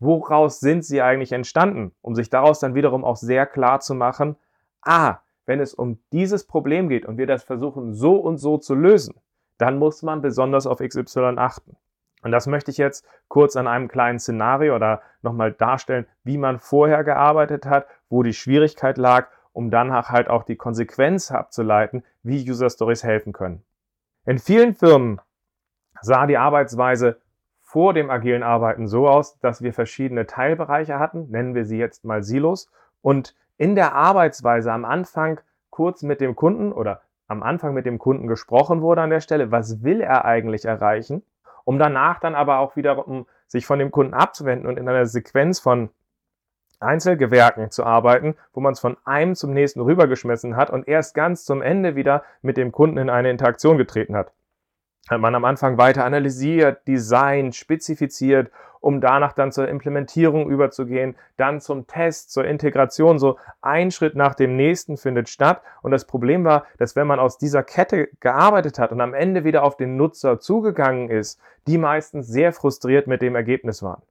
Woraus 0.00 0.60
sind 0.60 0.84
sie 0.84 1.02
eigentlich 1.02 1.32
entstanden? 1.32 1.92
Um 2.02 2.14
sich 2.14 2.30
daraus 2.30 2.60
dann 2.60 2.74
wiederum 2.74 3.04
auch 3.04 3.16
sehr 3.16 3.46
klar 3.46 3.80
zu 3.80 3.94
machen, 3.94 4.36
ah, 4.82 5.18
wenn 5.44 5.60
es 5.60 5.74
um 5.74 5.98
dieses 6.12 6.44
Problem 6.44 6.88
geht 6.88 7.04
und 7.04 7.18
wir 7.18 7.26
das 7.26 7.42
versuchen 7.42 7.94
so 7.94 8.16
und 8.16 8.38
so 8.38 8.58
zu 8.58 8.74
lösen, 8.74 9.14
dann 9.56 9.78
muss 9.78 10.02
man 10.02 10.22
besonders 10.22 10.66
auf 10.66 10.78
XY 10.78 11.34
achten. 11.36 11.76
Und 12.22 12.32
das 12.32 12.46
möchte 12.46 12.70
ich 12.70 12.78
jetzt 12.78 13.06
kurz 13.28 13.56
an 13.56 13.66
einem 13.66 13.88
kleinen 13.88 14.18
Szenario 14.18 14.74
oder 14.74 15.02
nochmal 15.22 15.52
darstellen, 15.52 16.06
wie 16.24 16.38
man 16.38 16.58
vorher 16.58 17.04
gearbeitet 17.04 17.66
hat, 17.66 17.86
wo 18.08 18.22
die 18.22 18.32
Schwierigkeit 18.32 18.98
lag, 18.98 19.28
um 19.52 19.70
danach 19.70 20.10
halt 20.10 20.28
auch 20.28 20.42
die 20.42 20.56
Konsequenz 20.56 21.30
abzuleiten, 21.30 22.04
wie 22.22 22.48
User 22.48 22.70
Stories 22.70 23.04
helfen 23.04 23.32
können. 23.32 23.62
In 24.24 24.38
vielen 24.38 24.74
Firmen 24.74 25.20
sah 26.00 26.26
die 26.26 26.38
Arbeitsweise 26.38 27.20
vor 27.60 27.92
dem 27.92 28.10
agilen 28.10 28.42
Arbeiten 28.42 28.88
so 28.88 29.08
aus, 29.08 29.38
dass 29.40 29.62
wir 29.62 29.72
verschiedene 29.72 30.26
Teilbereiche 30.26 30.98
hatten, 30.98 31.28
nennen 31.30 31.54
wir 31.54 31.64
sie 31.64 31.78
jetzt 31.78 32.04
mal 32.04 32.22
Silos, 32.22 32.70
und 33.02 33.34
in 33.56 33.74
der 33.74 33.94
Arbeitsweise 33.94 34.72
am 34.72 34.84
Anfang 34.84 35.40
kurz 35.70 36.02
mit 36.02 36.20
dem 36.20 36.34
Kunden 36.34 36.72
oder 36.72 37.02
am 37.26 37.42
Anfang 37.42 37.74
mit 37.74 37.84
dem 37.84 37.98
Kunden 37.98 38.26
gesprochen 38.26 38.80
wurde 38.80 39.02
an 39.02 39.10
der 39.10 39.20
Stelle, 39.20 39.50
was 39.50 39.82
will 39.82 40.00
er 40.00 40.24
eigentlich 40.24 40.64
erreichen 40.64 41.22
um 41.68 41.78
danach 41.78 42.18
dann 42.18 42.34
aber 42.34 42.60
auch 42.60 42.76
wiederum 42.76 43.26
sich 43.46 43.66
von 43.66 43.78
dem 43.78 43.90
Kunden 43.90 44.14
abzuwenden 44.14 44.66
und 44.66 44.78
in 44.78 44.88
einer 44.88 45.04
Sequenz 45.04 45.60
von 45.60 45.90
Einzelgewerken 46.80 47.70
zu 47.70 47.84
arbeiten, 47.84 48.36
wo 48.54 48.60
man 48.60 48.72
es 48.72 48.80
von 48.80 48.96
einem 49.04 49.34
zum 49.34 49.52
nächsten 49.52 49.82
rübergeschmissen 49.82 50.56
hat 50.56 50.70
und 50.70 50.88
erst 50.88 51.14
ganz 51.14 51.44
zum 51.44 51.60
Ende 51.60 51.94
wieder 51.94 52.22
mit 52.40 52.56
dem 52.56 52.72
Kunden 52.72 52.96
in 52.96 53.10
eine 53.10 53.28
Interaktion 53.28 53.76
getreten 53.76 54.16
hat 54.16 54.32
man 55.16 55.34
am 55.34 55.44
Anfang 55.44 55.78
weiter 55.78 56.04
analysiert, 56.04 56.86
designt, 56.86 57.54
spezifiziert, 57.54 58.50
um 58.80 59.00
danach 59.00 59.32
dann 59.32 59.52
zur 59.52 59.68
Implementierung 59.68 60.50
überzugehen, 60.50 61.16
dann 61.36 61.60
zum 61.60 61.86
Test, 61.86 62.30
zur 62.30 62.44
Integration. 62.44 63.18
So 63.18 63.38
ein 63.60 63.90
Schritt 63.90 64.14
nach 64.14 64.34
dem 64.34 64.56
nächsten 64.56 64.96
findet 64.96 65.28
statt. 65.28 65.62
Und 65.82 65.90
das 65.90 66.06
Problem 66.06 66.44
war, 66.44 66.64
dass 66.78 66.94
wenn 66.94 67.06
man 67.06 67.18
aus 67.18 67.38
dieser 67.38 67.62
Kette 67.62 68.08
gearbeitet 68.20 68.78
hat 68.78 68.92
und 68.92 69.00
am 69.00 69.14
Ende 69.14 69.44
wieder 69.44 69.62
auf 69.62 69.76
den 69.76 69.96
Nutzer 69.96 70.38
zugegangen 70.38 71.08
ist, 71.08 71.40
die 71.66 71.78
meistens 71.78 72.28
sehr 72.28 72.52
frustriert 72.52 73.06
mit 73.06 73.22
dem 73.22 73.34
Ergebnis 73.34 73.82
waren. 73.82 74.02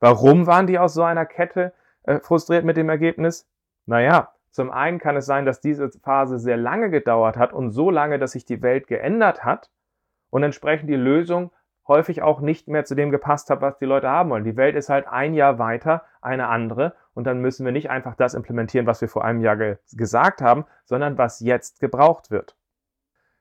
Warum 0.00 0.46
waren 0.46 0.66
die 0.66 0.78
aus 0.78 0.94
so 0.94 1.02
einer 1.02 1.26
Kette 1.26 1.72
äh, 2.04 2.20
frustriert 2.20 2.64
mit 2.64 2.76
dem 2.76 2.88
Ergebnis? 2.88 3.46
Naja, 3.86 4.32
zum 4.50 4.70
einen 4.70 4.98
kann 4.98 5.16
es 5.16 5.26
sein, 5.26 5.44
dass 5.44 5.60
diese 5.60 5.90
Phase 6.02 6.38
sehr 6.38 6.56
lange 6.56 6.90
gedauert 6.90 7.36
hat 7.36 7.52
und 7.52 7.72
so 7.72 7.90
lange, 7.90 8.18
dass 8.18 8.32
sich 8.32 8.44
die 8.44 8.62
Welt 8.62 8.86
geändert 8.86 9.44
hat 9.44 9.70
und 10.36 10.42
entsprechend 10.42 10.90
die 10.90 10.96
Lösung 10.96 11.50
häufig 11.88 12.20
auch 12.20 12.42
nicht 12.42 12.68
mehr 12.68 12.84
zu 12.84 12.94
dem 12.94 13.10
gepasst 13.10 13.48
hat, 13.48 13.62
was 13.62 13.78
die 13.78 13.86
Leute 13.86 14.10
haben 14.10 14.28
wollen. 14.28 14.44
Die 14.44 14.58
Welt 14.58 14.76
ist 14.76 14.90
halt 14.90 15.08
ein 15.08 15.32
Jahr 15.32 15.58
weiter, 15.58 16.02
eine 16.20 16.48
andere 16.48 16.92
und 17.14 17.24
dann 17.24 17.40
müssen 17.40 17.64
wir 17.64 17.72
nicht 17.72 17.88
einfach 17.88 18.14
das 18.16 18.34
implementieren, 18.34 18.86
was 18.86 19.00
wir 19.00 19.08
vor 19.08 19.24
einem 19.24 19.40
Jahr 19.40 19.56
ge 19.56 19.78
gesagt 19.94 20.42
haben, 20.42 20.66
sondern 20.84 21.16
was 21.16 21.40
jetzt 21.40 21.80
gebraucht 21.80 22.30
wird. 22.30 22.54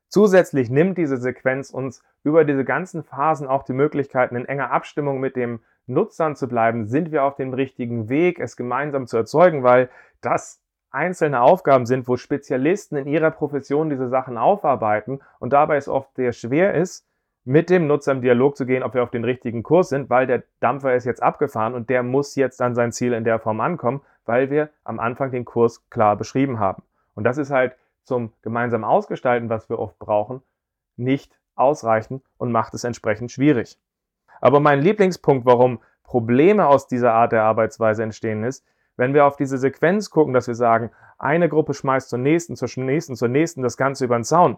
Zusätzlich 0.08 0.70
nimmt 0.70 0.98
diese 0.98 1.18
Sequenz 1.18 1.70
uns 1.70 2.02
über 2.24 2.46
diese 2.46 2.64
ganzen 2.64 3.04
Phasen 3.04 3.46
auch 3.46 3.64
die 3.64 3.74
Möglichkeiten, 3.74 4.38
in 4.38 4.46
enger 4.46 4.72
Abstimmung 4.72 5.20
mit 5.20 5.36
dem 5.36 5.60
Nutzern 5.88 6.38
zu 6.38 6.48
bleiben. 6.48 6.86
Sind 6.86 7.12
wir 7.12 7.26
auf 7.26 7.36
dem 7.36 7.54
richtigen 7.54 8.08
Weg, 8.08 8.40
es 8.40 8.56
gemeinsam 8.56 9.06
zu 9.06 9.18
erzeugen, 9.18 9.64
weil 9.64 9.90
das 10.22 10.62
einzelne 10.96 11.42
Aufgaben 11.42 11.86
sind, 11.86 12.08
wo 12.08 12.18
Spezialisten 12.18 12.96
in 12.96 13.08
ihrer 13.08 13.32
Profession 13.32 13.90
diese 13.90 14.10
Sachen 14.10 14.38
aufarbeiten 14.38 15.20
und 15.40 15.54
dabei 15.54 15.78
es 15.78 15.88
oft 15.88 16.16
sehr 16.16 16.32
schwer 16.32 16.74
ist, 16.74 17.06
mit 17.44 17.70
dem 17.70 17.86
Nutzer 17.86 18.12
im 18.14 18.22
Dialog 18.22 18.58
zu 18.58 18.66
gehen, 18.66 18.82
ob 18.82 18.96
wir 18.96 19.04
auf 19.04 19.12
den 19.12 19.24
richtigen 19.24 19.62
Kurs 19.62 19.90
sind, 19.90 20.10
weil 20.10 20.26
der 20.26 20.44
Dampfer 20.62 20.96
ist 20.96 21.06
jetzt 21.06 21.22
abgefahren 21.22 21.76
und 21.76 21.92
der 21.92 22.02
muss 22.02 22.36
jetzt 22.36 22.60
an 22.62 22.74
sein 22.74 22.92
Ziel 22.92 23.14
in 23.14 23.24
der 23.24 23.38
Form 23.38 23.62
ankommen, 23.62 24.02
weil 24.26 24.50
wir 24.50 24.70
am 24.84 25.00
Anfang 25.00 25.30
den 25.30 25.46
Kurs 25.46 25.88
klar 25.92 26.16
beschrieben 26.16 26.60
haben. 26.60 26.82
Und 27.14 27.24
das 27.24 27.38
ist 27.38 27.52
halt 27.52 27.76
zum 28.04 28.34
gemeinsamen 28.42 28.84
Ausgestalten, 28.84 29.50
was 29.50 29.70
wir 29.70 29.78
oft 29.78 30.00
brauchen, 30.00 30.42
nicht 30.98 31.38
ausreichend 31.56 32.24
und 32.38 32.52
macht 32.52 32.74
es 32.74 32.84
entsprechend 32.84 33.32
schwierig. 33.32 33.78
Aber 34.42 34.60
mein 34.60 34.82
Lieblingspunkt, 34.82 35.46
warum 35.46 35.80
Probleme 36.04 36.68
aus 36.68 36.88
dieser 36.88 37.14
Art 37.14 37.32
der 37.32 37.44
Arbeitsweise 37.44 38.04
entstehen, 38.04 38.44
ist, 38.44 38.66
wenn 38.98 39.14
wir 39.14 39.26
auf 39.26 39.36
diese 39.36 39.58
Sequenz 39.58 40.10
gucken, 40.10 40.34
dass 40.34 40.48
wir 40.48 40.56
sagen, 40.56 40.92
eine 41.18 41.50
Gruppe 41.50 41.74
schmeißt 41.74 42.10
zur 42.10 42.20
nächsten, 42.20 42.56
zur 42.56 42.70
nächsten, 42.84 43.16
zur 43.16 43.28
nächsten 43.28 43.62
das 43.62 43.78
Ganze 43.78 44.06
über 44.06 44.18
den 44.18 44.24
Zaun. 44.24 44.58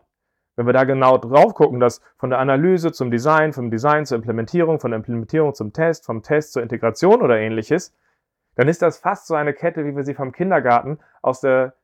Wenn 0.55 0.65
wir 0.65 0.73
da 0.73 0.85
genau 0.85 1.17
drauf 1.17 1.53
gucken, 1.53 1.79
dass 1.79 2.01
von 2.17 2.31
der 2.31 2.39
Analyse 2.39 2.91
zum 2.91 3.11
Design, 3.11 3.53
vom 3.53 3.69
Design 3.69 4.05
zur 4.05 4.17
Implementierung, 4.17 4.79
von 4.79 4.91
der 4.91 4.97
Implementierung 4.97 5.53
zum 5.53 5.71
Test, 5.71 6.05
vom 6.05 6.23
Test 6.23 6.53
zur 6.53 6.63
Integration 6.63 7.21
oder 7.21 7.37
ähnliches, 7.37 7.95
dann 8.55 8.67
ist 8.67 8.81
das 8.81 8.97
fast 8.97 9.27
so 9.27 9.35
eine 9.35 9.53
Kette, 9.53 9.85
wie 9.85 9.95
wir 9.95 10.03
sie 10.03 10.15
vom 10.15 10.31
Kindergarten 10.31 10.97
aus 11.21 11.41
der 11.41 11.75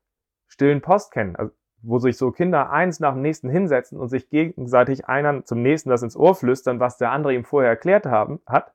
stillen 0.47 0.81
Post 0.81 1.11
kennen, 1.11 1.35
also 1.35 1.51
wo 1.83 1.99
sich 1.99 2.17
so 2.17 2.31
Kinder 2.31 2.71
eins 2.71 2.99
nach 2.99 3.13
dem 3.13 3.21
nächsten 3.21 3.49
hinsetzen 3.49 3.99
und 3.99 4.07
sich 4.07 4.29
gegenseitig 4.29 5.07
einer 5.07 5.45
zum 5.45 5.61
nächsten 5.61 5.89
das 5.89 6.01
ins 6.01 6.15
Ohr 6.15 6.33
flüstern, 6.33 6.79
was 6.79 6.97
der 6.97 7.11
andere 7.11 7.35
ihm 7.35 7.43
vorher 7.43 7.69
erklärt 7.69 8.05
haben, 8.05 8.39
hat. 8.47 8.73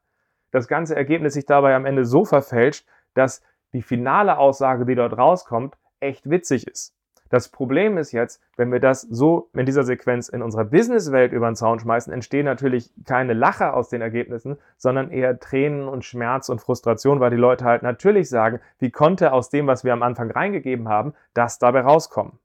Das 0.52 0.68
ganze 0.68 0.94
Ergebnis 0.94 1.34
sich 1.34 1.46
dabei 1.46 1.74
am 1.74 1.86
Ende 1.86 2.04
so 2.04 2.24
verfälscht, 2.24 2.86
dass 3.14 3.42
die 3.72 3.82
finale 3.82 4.38
Aussage, 4.38 4.86
die 4.86 4.94
dort 4.94 5.16
rauskommt, 5.16 5.76
echt 6.00 6.28
witzig 6.28 6.66
ist. 6.66 6.94
Das 7.30 7.50
Problem 7.50 7.98
ist 7.98 8.12
jetzt, 8.12 8.40
wenn 8.56 8.72
wir 8.72 8.80
das 8.80 9.02
so 9.02 9.50
in 9.52 9.66
dieser 9.66 9.84
Sequenz 9.84 10.28
in 10.28 10.40
unserer 10.40 10.64
Businesswelt 10.64 11.32
über 11.32 11.50
den 11.50 11.56
Zaun 11.56 11.78
schmeißen, 11.78 12.12
entstehen 12.12 12.46
natürlich 12.46 12.90
keine 13.04 13.34
Lacher 13.34 13.74
aus 13.74 13.90
den 13.90 14.00
Ergebnissen, 14.00 14.56
sondern 14.78 15.10
eher 15.10 15.38
Tränen 15.38 15.88
und 15.88 16.04
Schmerz 16.04 16.48
und 16.48 16.60
Frustration, 16.60 17.20
weil 17.20 17.30
die 17.30 17.36
Leute 17.36 17.64
halt 17.64 17.82
natürlich 17.82 18.30
sagen, 18.30 18.60
wie 18.78 18.90
konnte 18.90 19.32
aus 19.32 19.50
dem, 19.50 19.66
was 19.66 19.84
wir 19.84 19.92
am 19.92 20.02
Anfang 20.02 20.30
reingegeben 20.30 20.88
haben, 20.88 21.12
das 21.34 21.58
dabei 21.58 21.82
rauskommen. 21.82 22.38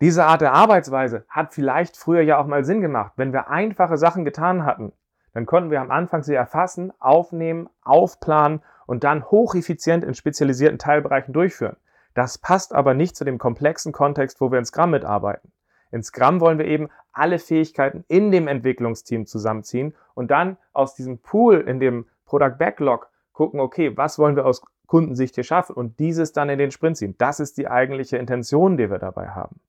Diese 0.00 0.24
Art 0.24 0.40
der 0.40 0.52
Arbeitsweise 0.52 1.24
hat 1.28 1.52
vielleicht 1.52 1.96
früher 1.96 2.22
ja 2.22 2.38
auch 2.38 2.46
mal 2.46 2.64
Sinn 2.64 2.80
gemacht. 2.80 3.14
Wenn 3.16 3.32
wir 3.32 3.50
einfache 3.50 3.98
Sachen 3.98 4.24
getan 4.24 4.64
hatten, 4.64 4.92
dann 5.38 5.46
konnten 5.46 5.70
wir 5.70 5.80
am 5.80 5.92
Anfang 5.92 6.24
sie 6.24 6.34
erfassen, 6.34 6.92
aufnehmen, 6.98 7.70
aufplanen 7.84 8.60
und 8.86 9.04
dann 9.04 9.24
hocheffizient 9.30 10.02
in 10.02 10.14
spezialisierten 10.14 10.80
Teilbereichen 10.80 11.32
durchführen. 11.32 11.76
Das 12.12 12.38
passt 12.38 12.74
aber 12.74 12.92
nicht 12.92 13.14
zu 13.14 13.24
dem 13.24 13.38
komplexen 13.38 13.92
Kontext, 13.92 14.40
wo 14.40 14.50
wir 14.50 14.58
in 14.58 14.64
Scrum 14.64 14.90
mitarbeiten. 14.90 15.52
In 15.92 16.02
Scrum 16.02 16.40
wollen 16.40 16.58
wir 16.58 16.66
eben 16.66 16.88
alle 17.12 17.38
Fähigkeiten 17.38 18.04
in 18.08 18.32
dem 18.32 18.48
Entwicklungsteam 18.48 19.26
zusammenziehen 19.26 19.94
und 20.14 20.32
dann 20.32 20.56
aus 20.72 20.96
diesem 20.96 21.18
Pool 21.18 21.60
in 21.60 21.78
dem 21.78 22.06
Product 22.24 22.56
Backlog 22.58 23.08
gucken, 23.32 23.60
okay, 23.60 23.96
was 23.96 24.18
wollen 24.18 24.34
wir 24.34 24.44
aus 24.44 24.60
Kundensicht 24.88 25.36
hier 25.36 25.44
schaffen 25.44 25.76
und 25.76 26.00
dieses 26.00 26.32
dann 26.32 26.48
in 26.48 26.58
den 26.58 26.72
Sprint 26.72 26.96
ziehen. 26.96 27.14
Das 27.16 27.38
ist 27.38 27.58
die 27.58 27.68
eigentliche 27.68 28.16
Intention, 28.16 28.76
die 28.76 28.90
wir 28.90 28.98
dabei 28.98 29.28
haben. 29.28 29.60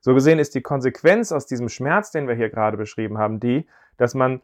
So 0.00 0.14
gesehen 0.14 0.38
ist 0.38 0.54
die 0.54 0.62
Konsequenz 0.62 1.30
aus 1.30 1.44
diesem 1.44 1.68
Schmerz, 1.68 2.10
den 2.10 2.26
wir 2.26 2.34
hier 2.34 2.48
gerade 2.48 2.78
beschrieben 2.78 3.18
haben, 3.18 3.38
die, 3.38 3.66
dass 3.98 4.14
man 4.14 4.40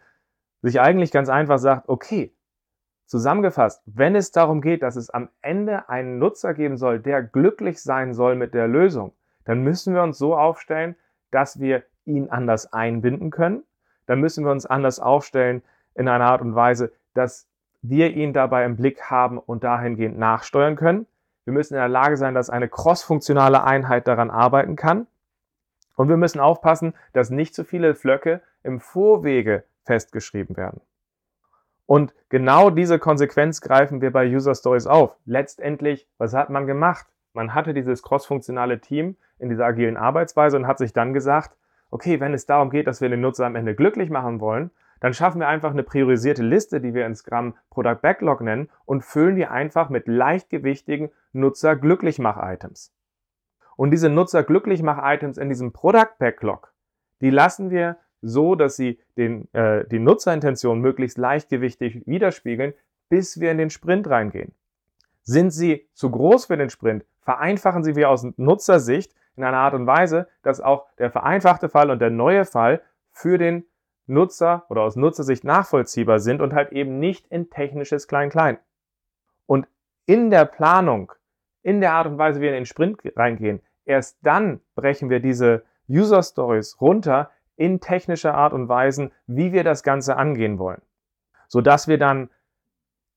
sich 0.65 0.81
eigentlich 0.81 1.13
ganz 1.13 1.29
einfach 1.29 1.59
sagt, 1.59 1.89
okay, 1.89 2.35
Zusammengefasst, 3.07 3.83
wenn 3.85 4.17
es 4.17 4.33
darum 4.33 4.63
geht, 4.63 4.83
dass 4.83 4.97
es 4.97 5.11
am 5.11 5.29
Ende 5.43 5.89
einen 5.89 6.19
Nutzer 6.19 6.55
geben 6.55 6.79
soll, 6.79 7.01
der 7.01 7.23
glücklich 7.23 7.83
sein 7.83 8.15
soll 8.15 8.35
mit 8.35 8.55
der 8.55 8.67
Lösung, 8.67 9.13
dann 9.45 9.63
müssen 9.63 9.95
wir 9.95 10.03
uns 10.03 10.17
so 10.17 10.37
aufstellen, 10.37 10.97
dass 11.31 11.61
wir 11.61 11.83
ihn 12.07 12.31
anders 12.31 12.73
einbinden 12.73 13.31
können. 13.31 13.63
Dann 14.07 14.21
müssen 14.21 14.45
wir 14.45 14.53
uns 14.53 14.65
anders 14.65 15.01
aufstellen 15.01 15.63
in 15.95 16.09
einer 16.09 16.25
Art 16.25 16.41
und 16.41 16.55
Weise, 16.55 16.93
dass 17.13 17.47
wir 17.83 18.11
ihn 18.11 18.33
dabei 18.33 18.65
im 18.65 18.77
Blick 18.77 19.11
haben 19.11 19.39
und 19.39 19.65
dahingehend 19.65 20.19
nachsteuern 20.19 20.77
können. 20.77 21.07
Wir 21.45 21.53
müssen 21.53 21.75
in 21.75 21.81
der 21.81 21.89
Lage 21.89 22.17
sein, 22.17 22.35
dass 22.35 22.49
eine 22.49 22.69
crossfunktionale 22.69 23.65
Einheit 23.65 24.09
daran 24.09 24.31
arbeiten 24.31 24.77
kann. 24.77 25.07
Und 25.95 26.09
wir 26.09 26.17
müssen 26.17 26.41
aufpassen, 26.41 26.95
dass 27.13 27.29
nicht 27.29 27.55
zu 27.55 27.65
viele 27.65 27.95
Flöcke 27.95 28.41
im 28.63 28.81
Vorwege 28.81 29.65
festgeschrieben 29.85 30.57
werden. 30.57 30.81
Und 31.87 32.15
genau 32.29 32.71
diese 32.71 32.99
Konsequenz 32.99 33.61
greifen 33.61 34.01
wir 34.01 34.11
bei 34.11 34.27
User 34.27 34.55
Stories 34.55 34.87
auf. 34.87 35.17
Letztendlich, 35.27 36.09
was 36.19 36.35
hat 36.35 36.51
man 36.51 36.67
gemacht? 36.67 37.07
Man 37.35 37.55
hatte 37.55 37.75
dieses 37.75 38.03
crossfunktionale 38.03 38.81
Team 38.81 39.17
in 39.39 39.49
dieser 39.49 39.67
agilen 39.67 39.97
Arbeitsweise 39.97 40.57
und 40.57 40.67
hat 40.67 40.79
sich 40.79 40.93
dann 40.93 41.13
gesagt, 41.13 41.57
okay, 41.91 42.21
wenn 42.21 42.33
es 42.33 42.47
darum 42.47 42.71
geht, 42.71 42.87
dass 42.87 43.01
wir 43.01 43.09
den 43.09 43.21
Nutzer 43.21 43.47
am 43.47 43.57
Ende 43.57 43.75
glücklich 43.75 44.09
machen 44.09 44.41
wollen, 44.41 44.71
dann 45.01 45.13
schaffen 45.13 45.41
wir 45.41 45.49
einfach 45.49 45.73
eine 45.73 45.83
priorisierte 45.83 46.43
Liste, 46.43 46.81
die 46.81 46.95
wir 46.95 47.05
in 47.05 47.15
Scrum 47.15 47.55
Product 47.69 48.01
Backlog 48.01 48.41
nennen 48.41 48.71
und 48.87 49.05
füllen 49.05 49.37
die 49.37 49.47
einfach 49.47 49.91
mit 49.91 50.09
leichtgewichtigen 50.09 51.11
Nutzer 51.33 51.77
glücklich 51.77 52.19
mach 52.19 52.39
Items. 52.41 52.95
Und 53.77 53.91
diese 53.91 54.09
Nutzer 54.09 54.45
glücklich 54.45 54.83
mach 54.83 54.99
Items 55.03 55.37
in 55.37 55.49
diesem 55.49 55.73
Product 55.73 56.17
Backlog, 56.19 56.73
die 57.21 57.31
lassen 57.31 57.71
wir 57.71 57.97
so, 58.25 58.55
dass 58.55 58.77
sie 58.77 58.99
den, 59.17 59.53
äh, 59.55 59.85
die 59.87 59.99
Nutzerintention 59.99 60.81
möglichst 60.81 61.19
leichtgewichtig 61.19 62.07
widerspiegeln, 62.07 62.75
bis 63.09 63.39
wir 63.41 63.51
in 63.51 63.59
den 63.59 63.71
Sprint 63.71 64.09
reingehen. 64.09 64.53
Sind 65.23 65.51
sie 65.51 65.87
zu 65.95 66.11
groß 66.11 66.47
für 66.47 66.57
den 66.57 66.71
Sprint, 66.71 67.05
vereinfachen 67.21 67.85
sie 67.85 67.97
wir 67.97 68.11
aus 68.11 68.27
Nutzersicht 68.37 69.15
in 69.37 69.45
einer 69.45 69.59
Art 69.59 69.75
und 69.75 69.87
Weise, 69.87 70.29
dass 70.43 70.61
auch 70.61 70.87
der 70.99 71.11
vereinfachte 71.11 71.69
Fall 71.69 71.91
und 71.91 72.01
der 72.01 72.11
neue 72.11 72.45
Fall 72.45 72.83
für 73.11 73.39
den 73.39 73.65
Nutzer 74.07 74.65
oder 74.69 74.83
aus 74.83 74.97
Nutzersicht 74.97 75.45
nachvollziehbar 75.45 76.19
sind 76.19 76.41
und 76.41 76.53
halt 76.53 76.73
eben 76.73 76.99
nicht 76.99 77.27
in 77.29 77.51
technisches 77.51 78.07
Klein-Klein. 78.07 78.59
Und 79.47 79.67
in 80.07 80.31
der 80.31 80.45
Planung, 80.45 81.13
in 81.63 81.81
der 81.81 81.93
Art 81.93 82.07
und 82.07 82.19
Weise, 82.19 82.41
wie 82.41 82.45
wir 82.45 82.51
in 82.51 82.57
den 82.57 82.67
Sprint 82.67 82.99
reingehen, 83.17 83.61
erst 83.87 84.19
dann 84.23 84.61
brechen 84.75 85.09
wir 85.09 85.21
diese 85.21 85.65
User 85.89 86.23
Stories 86.23 86.81
runter 86.81 87.31
in 87.57 87.81
technischer 87.81 88.35
Art 88.35 88.53
und 88.53 88.69
Weise, 88.69 89.11
wie 89.27 89.53
wir 89.53 89.65
das 89.65 89.83
Ganze 89.83 90.17
angehen 90.17 90.59
wollen. 90.59 90.83
Sodass 91.49 91.89
wir 91.89 91.99
dann 91.99 92.31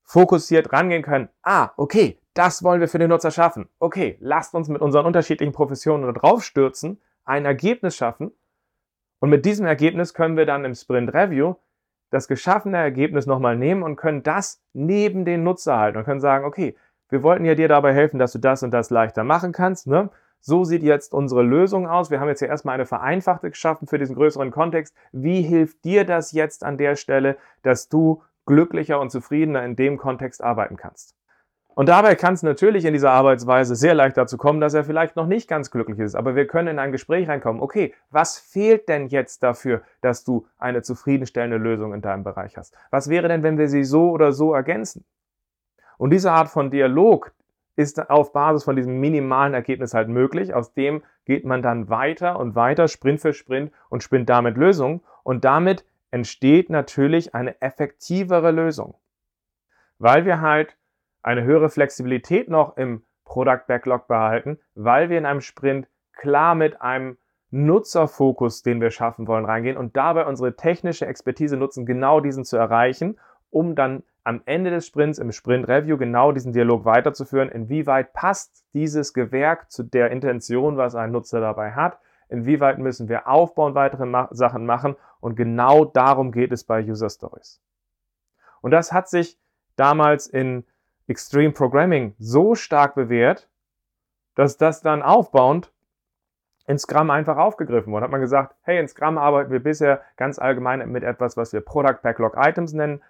fokussiert 0.03 0.71
rangehen 0.71 1.03
können, 1.03 1.29
ah, 1.43 1.71
okay, 1.77 2.19
das 2.33 2.63
wollen 2.63 2.79
wir 2.79 2.87
für 2.87 2.99
den 2.99 3.09
Nutzer 3.09 3.31
schaffen. 3.31 3.67
Okay, 3.79 4.17
lasst 4.19 4.53
uns 4.53 4.69
mit 4.69 4.81
unseren 4.81 5.05
unterschiedlichen 5.05 5.53
Professionen 5.53 6.13
drauf 6.13 6.43
stürzen, 6.43 7.01
ein 7.25 7.45
Ergebnis 7.45 7.95
schaffen 7.95 8.31
und 9.19 9.29
mit 9.29 9.45
diesem 9.45 9.65
Ergebnis 9.65 10.13
können 10.13 10.37
wir 10.37 10.45
dann 10.45 10.65
im 10.65 10.75
Sprint 10.75 11.13
Review 11.13 11.55
das 12.09 12.27
geschaffene 12.27 12.77
Ergebnis 12.77 13.25
nochmal 13.25 13.57
nehmen 13.57 13.83
und 13.83 13.97
können 13.97 14.23
das 14.23 14.61
neben 14.73 15.25
den 15.25 15.43
Nutzer 15.43 15.77
halten 15.77 15.97
und 15.97 16.05
können 16.05 16.21
sagen, 16.21 16.45
okay, 16.45 16.77
wir 17.09 17.23
wollten 17.23 17.45
ja 17.45 17.55
dir 17.55 17.67
dabei 17.67 17.93
helfen, 17.93 18.19
dass 18.19 18.33
du 18.33 18.39
das 18.39 18.63
und 18.63 18.71
das 18.71 18.89
leichter 18.89 19.23
machen 19.23 19.51
kannst. 19.51 19.87
Ne? 19.87 20.09
So 20.47 20.63
sieht 20.63 20.81
jetzt 20.81 21.13
unsere 21.13 21.43
Lösung 21.43 21.87
aus. 21.87 22.09
Wir 22.09 22.21
haben 22.21 22.29
jetzt 22.29 22.39
hier 22.39 22.47
erstmal 22.47 22.75
eine 22.75 22.85
vereinfachte 22.85 23.49
geschaffen 23.49 23.85
für 23.85 23.99
diesen 23.99 24.15
größeren 24.15 24.49
Kontext. 24.49 24.95
Wie 25.11 25.41
hilft 25.41 25.83
dir 25.83 26.05
das 26.05 26.31
jetzt 26.31 26.63
an 26.63 26.77
der 26.77 26.95
Stelle, 26.95 27.35
dass 27.63 27.89
du 27.89 28.23
glücklicher 28.45 29.01
und 29.01 29.11
zufriedener 29.11 29.65
in 29.65 29.75
dem 29.75 29.97
Kontext 29.97 30.41
arbeiten 30.41 30.77
kannst? 30.77 31.17
Und 31.75 31.89
dabei 31.89 32.15
kann 32.15 32.33
es 32.33 32.43
natürlich 32.43 32.85
in 32.85 32.93
dieser 32.93 33.11
Arbeitsweise 33.11 33.75
sehr 33.75 33.93
leicht 33.93 34.15
dazu 34.15 34.37
kommen, 34.37 34.61
dass 34.61 34.73
er 34.73 34.85
vielleicht 34.85 35.17
noch 35.17 35.27
nicht 35.27 35.49
ganz 35.49 35.69
glücklich 35.69 35.99
ist. 35.99 36.15
Aber 36.15 36.37
wir 36.37 36.47
können 36.47 36.69
in 36.69 36.79
ein 36.79 36.93
Gespräch 36.93 37.27
reinkommen. 37.27 37.61
Okay, 37.61 37.93
was 38.09 38.37
fehlt 38.37 38.87
denn 38.87 39.07
jetzt 39.07 39.43
dafür, 39.43 39.81
dass 39.99 40.23
du 40.23 40.47
eine 40.57 40.81
zufriedenstellende 40.81 41.57
Lösung 41.57 41.93
in 41.93 42.01
deinem 42.01 42.23
Bereich 42.23 42.55
hast? 42.55 42.73
Was 42.89 43.09
wäre 43.09 43.27
denn, 43.27 43.43
wenn 43.43 43.57
wir 43.57 43.67
sie 43.67 43.83
so 43.83 44.11
oder 44.11 44.31
so 44.31 44.53
ergänzen? 44.53 45.03
Und 45.97 46.11
diese 46.11 46.31
Art 46.31 46.47
von 46.47 46.71
Dialog, 46.71 47.33
ist 47.77 48.09
auf 48.09 48.33
Basis 48.33 48.63
von 48.63 48.75
diesem 48.75 48.99
minimalen 48.99 49.53
Ergebnis 49.53 49.93
halt 49.93 50.09
möglich. 50.09 50.53
Aus 50.53 50.73
dem 50.73 51.03
geht 51.25 51.45
man 51.45 51.61
dann 51.61 51.89
weiter 51.89 52.39
und 52.39 52.55
weiter, 52.55 52.87
Sprint 52.87 53.21
für 53.21 53.33
Sprint 53.33 53.71
und 53.89 54.03
spinnt 54.03 54.29
damit 54.29 54.57
Lösungen. 54.57 55.01
Und 55.23 55.45
damit 55.45 55.85
entsteht 56.09 56.69
natürlich 56.69 57.35
eine 57.35 57.61
effektivere 57.61 58.51
Lösung. 58.51 58.95
Weil 59.99 60.25
wir 60.25 60.41
halt 60.41 60.75
eine 61.21 61.43
höhere 61.43 61.69
Flexibilität 61.69 62.49
noch 62.49 62.77
im 62.77 63.03
Product 63.25 63.67
Backlog 63.67 64.07
behalten, 64.07 64.57
weil 64.73 65.09
wir 65.09 65.19
in 65.19 65.25
einem 65.25 65.41
Sprint 65.41 65.87
klar 66.13 66.55
mit 66.55 66.81
einem 66.81 67.17
Nutzerfokus, 67.51 68.63
den 68.63 68.81
wir 68.81 68.89
schaffen 68.89 69.27
wollen, 69.27 69.45
reingehen 69.45 69.77
und 69.77 69.95
dabei 69.95 70.25
unsere 70.25 70.55
technische 70.55 71.05
Expertise 71.05 71.57
nutzen, 71.57 71.85
genau 71.85 72.21
diesen 72.21 72.43
zu 72.43 72.57
erreichen, 72.57 73.19
um 73.51 73.75
dann 73.75 74.03
am 74.27 74.41
Ende 74.43 74.71
des 74.71 74.85
Sprints 74.85 75.19
im 75.19 75.31
Sprint 75.31 75.69
Review 75.69 75.97
genau 75.97 76.33
diesen 76.33 76.51
Dialog 76.51 76.83
weiterzuführen. 76.83 77.47
Inwieweit 77.47 78.11
passt 78.11 78.65
dieses 78.73 79.13
Gewerk 79.13 79.71
zu 79.71 79.83
der 79.83 80.11
Intention, 80.11 80.75
was 80.75 80.95
ein 80.95 81.11
Nutzer 81.11 81.39
dabei 81.39 81.71
hat? 81.71 81.97
Inwieweit 82.27 82.77
müssen 82.77 83.07
wir 83.07 83.29
aufbauen, 83.29 83.73
weitere 83.73 84.05
Ma 84.05 84.27
Sachen 84.31 84.65
machen? 84.65 84.97
Und 85.21 85.37
genau 85.37 85.85
darum 85.85 86.33
geht 86.33 86.51
es 86.51 86.65
bei 86.65 86.83
User 86.83 87.09
Stories. 87.09 87.61
Und 88.59 88.71
das 88.71 88.91
hat 88.91 89.07
sich 89.07 89.39
damals 89.77 90.27
in 90.27 90.65
Extreme 91.07 91.53
Programming 91.53 92.13
so 92.19 92.53
stark 92.53 92.95
bewährt, 92.95 93.47
dass 94.35 94.57
das 94.57 94.81
dann 94.81 95.03
aufbauend 95.03 95.71
in 96.67 96.77
Scrum 96.77 97.11
einfach 97.11 97.37
aufgegriffen 97.37 97.93
wurde. 97.93 98.03
Hat 98.03 98.11
man 98.11 98.19
gesagt, 98.19 98.57
hey, 98.63 98.77
in 98.77 98.89
Scrum 98.89 99.17
arbeiten 99.17 99.53
wir 99.53 99.63
bisher 99.63 100.01
ganz 100.17 100.37
allgemein 100.37 100.91
mit 100.91 101.03
etwas, 101.03 101.37
was 101.37 101.53
wir 101.53 101.61
Product 101.61 102.01
Backlog 102.03 102.35
Items 102.35 102.73
nennen. 102.73 103.01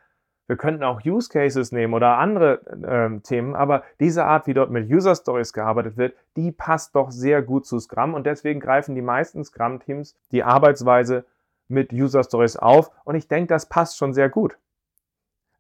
Wir 0.48 0.56
könnten 0.56 0.84
auch 0.84 1.06
Use 1.06 1.30
Cases 1.30 1.72
nehmen 1.74 1.94
oder 1.94 2.18
andere 2.18 2.62
äh, 2.66 3.20
Themen, 3.20 3.56
aber 3.56 3.84
diese 4.00 4.24
Art, 4.24 4.48
wie 4.48 4.54
dort 4.54 4.72
mit 4.72 4.90
User 4.90 5.14
Stories 5.14 5.52
gearbeitet 5.52 5.98
wird, 5.98 6.16
die 6.38 6.52
passt 6.52 6.96
doch 6.96 7.12
sehr 7.12 7.42
gut 7.42 7.66
zu 7.66 7.80
Scrum 7.80 8.14
und 8.14 8.26
deswegen 8.26 8.62
greifen 8.62 8.96
die 8.96 9.02
meisten 9.02 9.44
Scrum-Teams 9.44 10.16
die 10.32 10.44
Arbeitsweise 10.44 11.26
mit 11.68 11.92
User 11.92 12.24
Stories 12.24 12.56
auf 12.56 12.92
und 13.04 13.16
ich 13.16 13.28
denke, 13.28 13.48
das 13.48 13.68
passt 13.68 13.98
schon 13.98 14.14
sehr 14.14 14.30
gut. 14.30 14.58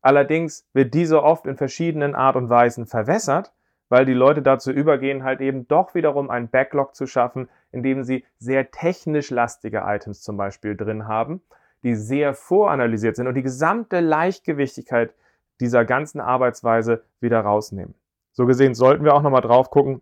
Allerdings 0.01 0.65
wird 0.72 0.94
diese 0.94 1.22
oft 1.22 1.48
in 1.48 1.58
verschiedenen 1.58 2.15
Art 2.15 2.38
und 2.38 2.50
Weisen 2.50 2.86
verwässert, 2.86 3.51
weil 3.89 4.06
die 4.06 4.13
Leute 4.13 4.41
dazu 4.41 4.72
übergehen, 4.72 5.24
halt 5.24 5.41
eben 5.41 5.67
doch 5.67 5.96
wiederum 5.96 6.29
ein 6.29 6.50
Backlog 6.50 6.96
zu 6.96 7.08
schaffen, 7.08 7.50
indem 7.72 8.03
sie 8.03 8.25
sehr 8.38 8.72
technisch 8.72 9.32
lastige 9.32 9.84
Items 9.86 10.22
zum 10.22 10.38
Beispiel 10.38 10.77
drin 10.77 11.08
haben, 11.08 11.41
die 11.84 11.96
sehr 11.96 12.34
voranalysiert 12.34 13.15
sind 13.15 13.27
und 13.27 13.36
die 13.36 13.43
gesamte 13.43 14.00
Leichtgewichtigkeit 14.00 15.13
dieser 15.60 15.86
ganzen 15.86 16.19
Arbeitsweise 16.22 17.03
wieder 17.19 17.41
rausnehmen. 17.41 17.96
So 18.31 18.46
gesehen 18.46 18.75
sollten 18.75 19.03
wir 19.03 19.13
auch 19.13 19.22
nochmal 19.22 19.41
drauf 19.41 19.69
gucken, 19.69 20.01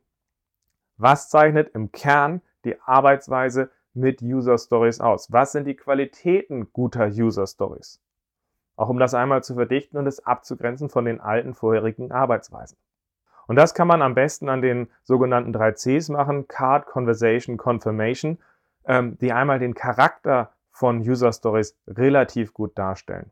was 0.98 1.29
zeichnet 1.29 1.72
im 1.74 1.91
Kern 1.91 2.41
die 2.63 2.79
Arbeitsweise 2.82 3.70
mit 3.94 4.22
User 4.22 4.58
Stories 4.58 5.00
aus? 5.00 5.32
Was 5.32 5.51
sind 5.51 5.65
die 5.65 5.75
Qualitäten 5.75 6.72
guter 6.74 7.08
User 7.08 7.48
Stories? 7.48 8.00
auch 8.75 8.89
um 8.89 9.00
das 9.00 9.13
einmal 9.13 9.44
zu 9.44 9.55
verdichten 9.55 9.98
und 9.98 10.08
es 10.08 10.25
abzugrenzen 10.25 10.89
von 10.89 11.05
den 11.05 11.22
alten 11.22 11.53
vorherigen 11.53 12.12
Arbeitsweisen. 12.12 12.77
Und 13.48 13.58
das 13.58 13.74
kann 13.74 13.88
man 13.88 14.01
am 14.01 14.15
besten 14.15 14.50
an 14.50 14.62
den 14.62 14.89
sogenannten 15.03 15.53
drei 15.53 15.72
Cs 15.72 16.10
machen, 16.10 16.48
Card, 16.48 16.88
Conversation, 16.88 17.58
Confirmation, 17.58 18.39
ähm, 18.86 19.17
die 19.20 19.32
einmal 19.32 19.60
den 19.60 19.75
Charakter 19.75 20.51
von 20.75 21.00
User 21.00 21.32
Stories 21.32 21.77
relativ 21.88 22.53
gut 22.53 22.77
darstellen. 22.77 23.32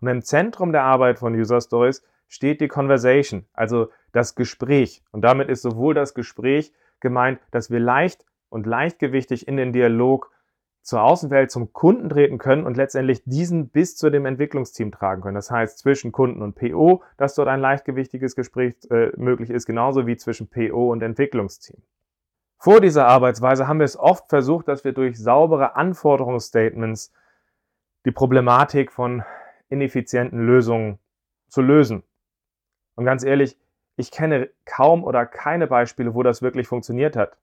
Und 0.00 0.08
im 0.08 0.22
Zentrum 0.22 0.72
der 0.72 0.82
Arbeit 0.82 1.20
von 1.20 1.34
User 1.34 1.60
Stories 1.60 2.04
steht 2.26 2.60
die 2.60 2.66
Conversation, 2.66 3.46
also 3.52 3.90
das 4.12 4.34
Gespräch. 4.34 5.04
Und 5.12 5.22
damit 5.22 5.48
ist 5.48 5.62
sowohl 5.62 5.94
das 5.94 6.14
Gespräch 6.14 6.72
gemeint, 6.98 7.40
dass 7.52 7.70
wir 7.70 7.78
leicht 7.78 8.26
und 8.48 8.66
leichtgewichtig 8.66 9.46
in 9.46 9.56
den 9.56 9.72
Dialog 9.72 10.32
zur 10.82 11.02
Außenwelt, 11.02 11.50
zum 11.50 11.72
Kunden 11.72 12.08
treten 12.08 12.38
können 12.38 12.66
und 12.66 12.76
letztendlich 12.76 13.22
diesen 13.24 13.68
bis 13.68 13.96
zu 13.96 14.10
dem 14.10 14.26
Entwicklungsteam 14.26 14.90
tragen 14.90 15.22
können. 15.22 15.36
Das 15.36 15.50
heißt, 15.52 15.78
zwischen 15.78 16.10
Kunden 16.10 16.42
und 16.42 16.54
PO, 16.54 17.04
dass 17.18 17.34
dort 17.34 17.48
ein 17.48 17.60
leichtgewichtiges 17.60 18.34
Gespräch 18.34 18.74
äh, 18.90 19.12
möglich 19.16 19.50
ist, 19.50 19.66
genauso 19.66 20.08
wie 20.08 20.16
zwischen 20.16 20.48
PO 20.48 20.90
und 20.90 21.02
Entwicklungsteam. 21.02 21.82
Vor 22.60 22.80
dieser 22.80 23.06
Arbeitsweise 23.06 23.68
haben 23.68 23.78
wir 23.78 23.84
es 23.84 23.96
oft 23.96 24.28
versucht, 24.28 24.66
dass 24.66 24.84
wir 24.84 24.92
durch 24.92 25.16
saubere 25.16 25.76
Anforderungsstatements 25.76 27.12
die 28.04 28.10
Problematik 28.10 28.90
von 28.92 29.22
ineffizienten 29.68 30.44
Lösungen 30.44 30.98
zu 31.48 31.62
lösen. 31.62 32.02
Und 32.96 33.04
ganz 33.04 33.22
ehrlich, 33.22 33.56
ich 33.94 34.10
kenne 34.10 34.50
kaum 34.64 35.04
oder 35.04 35.24
keine 35.24 35.68
Beispiele, 35.68 36.14
wo 36.14 36.24
das 36.24 36.42
wirklich 36.42 36.66
funktioniert 36.66 37.16
hat. 37.16 37.36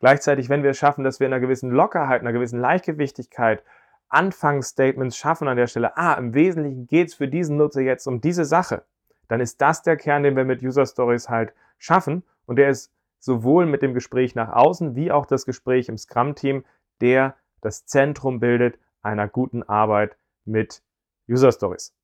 Gleichzeitig, 0.00 0.48
wenn 0.48 0.64
wir 0.64 0.70
es 0.70 0.78
schaffen, 0.78 1.04
dass 1.04 1.20
wir 1.20 1.28
in 1.28 1.32
einer 1.32 1.40
gewissen 1.40 1.70
Lockerheit, 1.70 2.20
einer 2.20 2.32
gewissen 2.32 2.60
Leichtgewichtigkeit 2.60 3.62
Anfangsstatements 4.08 5.16
schaffen 5.16 5.46
an 5.46 5.56
der 5.56 5.68
Stelle, 5.68 5.96
ah, 5.96 6.14
im 6.14 6.34
Wesentlichen 6.34 6.88
geht 6.88 7.08
es 7.08 7.14
für 7.14 7.28
diesen 7.28 7.56
Nutzer 7.56 7.80
jetzt 7.80 8.08
um 8.08 8.20
diese 8.20 8.44
Sache, 8.44 8.82
dann 9.28 9.40
ist 9.40 9.60
das 9.60 9.82
der 9.82 9.96
Kern, 9.96 10.24
den 10.24 10.36
wir 10.36 10.44
mit 10.44 10.62
User 10.62 10.84
Stories 10.84 11.28
halt 11.28 11.54
schaffen 11.78 12.24
und 12.46 12.56
der 12.56 12.68
ist 12.68 12.92
sowohl 13.22 13.66
mit 13.66 13.82
dem 13.82 13.94
Gespräch 13.94 14.34
nach 14.34 14.52
außen 14.52 14.96
wie 14.96 15.12
auch 15.12 15.26
das 15.26 15.46
Gespräch 15.46 15.88
im 15.88 15.96
Scrum-Team, 15.96 16.64
der 17.00 17.36
das 17.60 17.86
Zentrum 17.86 18.40
bildet 18.40 18.78
einer 19.00 19.28
guten 19.28 19.62
Arbeit 19.62 20.16
mit 20.44 20.82
User 21.28 21.52
Stories. 21.52 21.94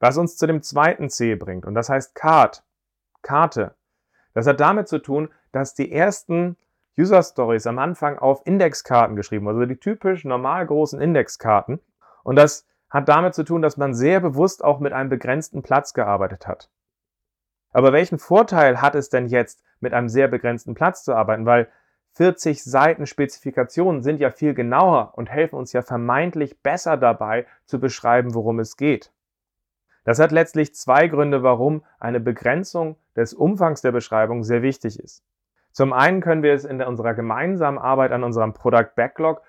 Was 0.00 0.16
uns 0.16 0.36
zu 0.36 0.46
dem 0.46 0.62
zweiten 0.62 1.10
C 1.10 1.34
bringt, 1.34 1.66
und 1.66 1.74
das 1.74 1.90
heißt 1.90 2.14
Card, 2.14 2.64
Karte. 3.22 3.74
Das 4.32 4.46
hat 4.46 4.58
damit 4.58 4.88
zu 4.88 4.98
tun, 4.98 5.28
dass 5.52 5.74
die 5.74 5.92
ersten 5.92 6.56
User 6.98 7.22
Stories 7.22 7.66
am 7.66 7.78
Anfang 7.78 8.18
auf 8.18 8.42
Indexkarten 8.46 9.16
geschrieben, 9.16 9.46
also 9.48 9.66
die 9.66 9.76
typisch 9.76 10.24
normal 10.24 10.66
großen 10.66 11.00
Indexkarten. 11.00 11.80
Und 12.22 12.36
das 12.36 12.66
hat 12.88 13.08
damit 13.08 13.34
zu 13.34 13.44
tun, 13.44 13.60
dass 13.60 13.76
man 13.76 13.94
sehr 13.94 14.20
bewusst 14.20 14.64
auch 14.64 14.80
mit 14.80 14.94
einem 14.94 15.10
begrenzten 15.10 15.62
Platz 15.62 15.92
gearbeitet 15.92 16.46
hat. 16.46 16.70
Aber 17.70 17.92
welchen 17.92 18.18
Vorteil 18.18 18.80
hat 18.80 18.94
es 18.94 19.10
denn 19.10 19.26
jetzt, 19.26 19.62
mit 19.84 19.94
einem 19.94 20.08
sehr 20.08 20.26
begrenzten 20.26 20.74
Platz 20.74 21.04
zu 21.04 21.14
arbeiten? 21.14 21.46
Weil 21.46 21.68
40 22.14 22.62
Seiten 22.62 23.06
Spezifikationen 23.06 24.02
sind 24.02 24.20
ja 24.20 24.30
viel 24.30 24.54
genauer 24.54 25.12
und 25.16 25.30
helfen 25.30 25.56
uns 25.56 25.72
ja 25.72 25.82
vermeintlich 25.82 26.60
besser 26.62 26.96
dabei 26.96 27.46
zu 27.66 27.78
beschreiben, 27.78 28.34
worum 28.34 28.58
es 28.58 28.76
geht. 28.76 29.12
Das 30.04 30.18
hat 30.18 30.32
letztlich 30.32 30.74
zwei 30.74 31.08
Gründe, 31.08 31.42
warum 31.42 31.84
eine 31.98 32.20
Begrenzung 32.20 32.96
des 33.16 33.34
Umfangs 33.34 33.80
der 33.80 33.92
Beschreibung 33.92 34.44
sehr 34.44 34.62
wichtig 34.62 35.00
ist. 35.00 35.24
Zum 35.72 35.92
einen 35.92 36.20
können 36.20 36.42
wir 36.42 36.52
es 36.52 36.64
in 36.64 36.80
unserer 36.80 37.14
gemeinsamen 37.14 37.78
Arbeit 37.78 38.12
an 38.12 38.22
unserem 38.22 38.52
Product 38.52 38.90
Backlog 38.94 39.42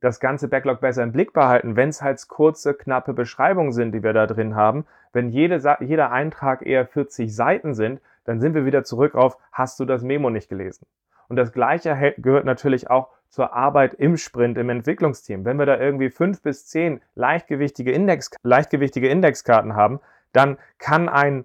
das 0.00 0.20
ganze 0.20 0.48
Backlog 0.48 0.80
besser 0.80 1.02
im 1.02 1.12
Blick 1.12 1.32
behalten, 1.32 1.76
wenn 1.76 1.88
es 1.88 2.00
halt 2.00 2.26
kurze, 2.28 2.74
knappe 2.74 3.12
Beschreibungen 3.12 3.72
sind, 3.72 3.92
die 3.92 4.02
wir 4.02 4.12
da 4.12 4.26
drin 4.26 4.54
haben. 4.54 4.86
Wenn 5.12 5.28
jede, 5.28 5.60
jeder 5.80 6.12
Eintrag 6.12 6.64
eher 6.64 6.86
40 6.86 7.34
Seiten 7.34 7.74
sind, 7.74 8.00
dann 8.26 8.40
sind 8.40 8.54
wir 8.54 8.64
wieder 8.64 8.84
zurück 8.84 9.14
auf, 9.14 9.38
hast 9.52 9.80
du 9.80 9.84
das 9.84 10.02
Memo 10.02 10.30
nicht 10.30 10.48
gelesen? 10.48 10.86
Und 11.28 11.36
das 11.36 11.52
Gleiche 11.52 12.14
gehört 12.18 12.44
natürlich 12.44 12.88
auch 12.90 13.08
zur 13.28 13.52
Arbeit 13.52 13.94
im 13.94 14.16
Sprint, 14.16 14.58
im 14.58 14.70
Entwicklungsteam. 14.70 15.44
Wenn 15.44 15.58
wir 15.58 15.66
da 15.66 15.78
irgendwie 15.78 16.10
fünf 16.10 16.42
bis 16.42 16.66
zehn 16.66 17.00
leichtgewichtige, 17.14 17.92
Index, 17.92 18.30
leichtgewichtige 18.42 19.08
Indexkarten 19.08 19.74
haben, 19.74 20.00
dann 20.32 20.58
kann 20.78 21.08
ein 21.08 21.44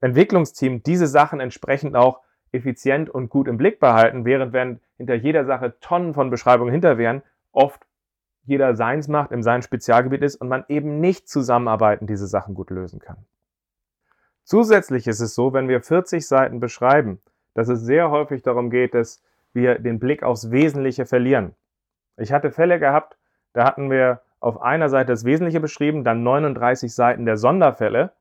Entwicklungsteam 0.00 0.82
diese 0.82 1.06
Sachen 1.06 1.40
entsprechend 1.40 1.96
auch 1.96 2.20
effizient 2.52 3.10
und 3.10 3.30
gut 3.30 3.48
im 3.48 3.56
Blick 3.56 3.80
behalten, 3.80 4.24
während 4.24 4.52
wenn 4.52 4.80
hinter 4.96 5.14
jeder 5.14 5.44
Sache 5.44 5.74
Tonnen 5.80 6.14
von 6.14 6.30
Beschreibungen 6.30 6.72
hinter 6.72 6.98
wären, 6.98 7.22
oft 7.52 7.86
jeder 8.44 8.76
seins 8.76 9.08
macht, 9.08 9.32
in 9.32 9.42
seinem 9.42 9.62
Spezialgebiet 9.62 10.22
ist 10.22 10.36
und 10.36 10.48
man 10.48 10.64
eben 10.68 11.00
nicht 11.00 11.28
zusammenarbeiten 11.28 12.06
diese 12.06 12.26
Sachen 12.26 12.54
gut 12.54 12.70
lösen 12.70 13.00
kann. 13.00 13.16
Zusätzlich 14.44 15.06
ist 15.06 15.20
es 15.20 15.34
so, 15.34 15.52
wenn 15.52 15.68
wir 15.68 15.80
40 15.80 16.26
Seiten 16.26 16.60
beschreiben, 16.60 17.20
dass 17.54 17.68
es 17.68 17.80
sehr 17.80 18.10
häufig 18.10 18.42
darum 18.42 18.70
geht, 18.70 18.94
dass 18.94 19.22
wir 19.52 19.78
den 19.78 19.98
Blick 19.98 20.22
aufs 20.22 20.50
Wesentliche 20.50 21.06
verlieren. 21.06 21.54
Ich 22.16 22.32
hatte 22.32 22.50
Fälle 22.50 22.78
gehabt, 22.78 23.16
da 23.52 23.64
hatten 23.64 23.90
wir 23.90 24.20
auf 24.40 24.60
einer 24.60 24.88
Seite 24.88 25.12
das 25.12 25.24
Wesentliche 25.24 25.60
beschrieben, 25.60 26.04
dann 26.04 26.22
39 26.22 26.94
Seiten 26.94 27.24
der 27.24 27.36
Sonderfälle 27.36 28.12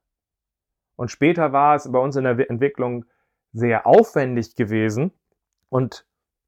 und 0.95 1.11
später 1.11 1.51
war 1.51 1.75
es 1.75 1.91
bei 1.91 1.99
uns 1.99 2.15
in 2.15 2.23
der 2.23 2.49
Entwicklung 2.49 3.05
sehr 3.51 3.85
aufwendig 3.85 4.55
gewesen 4.55 5.11
und 5.69 6.05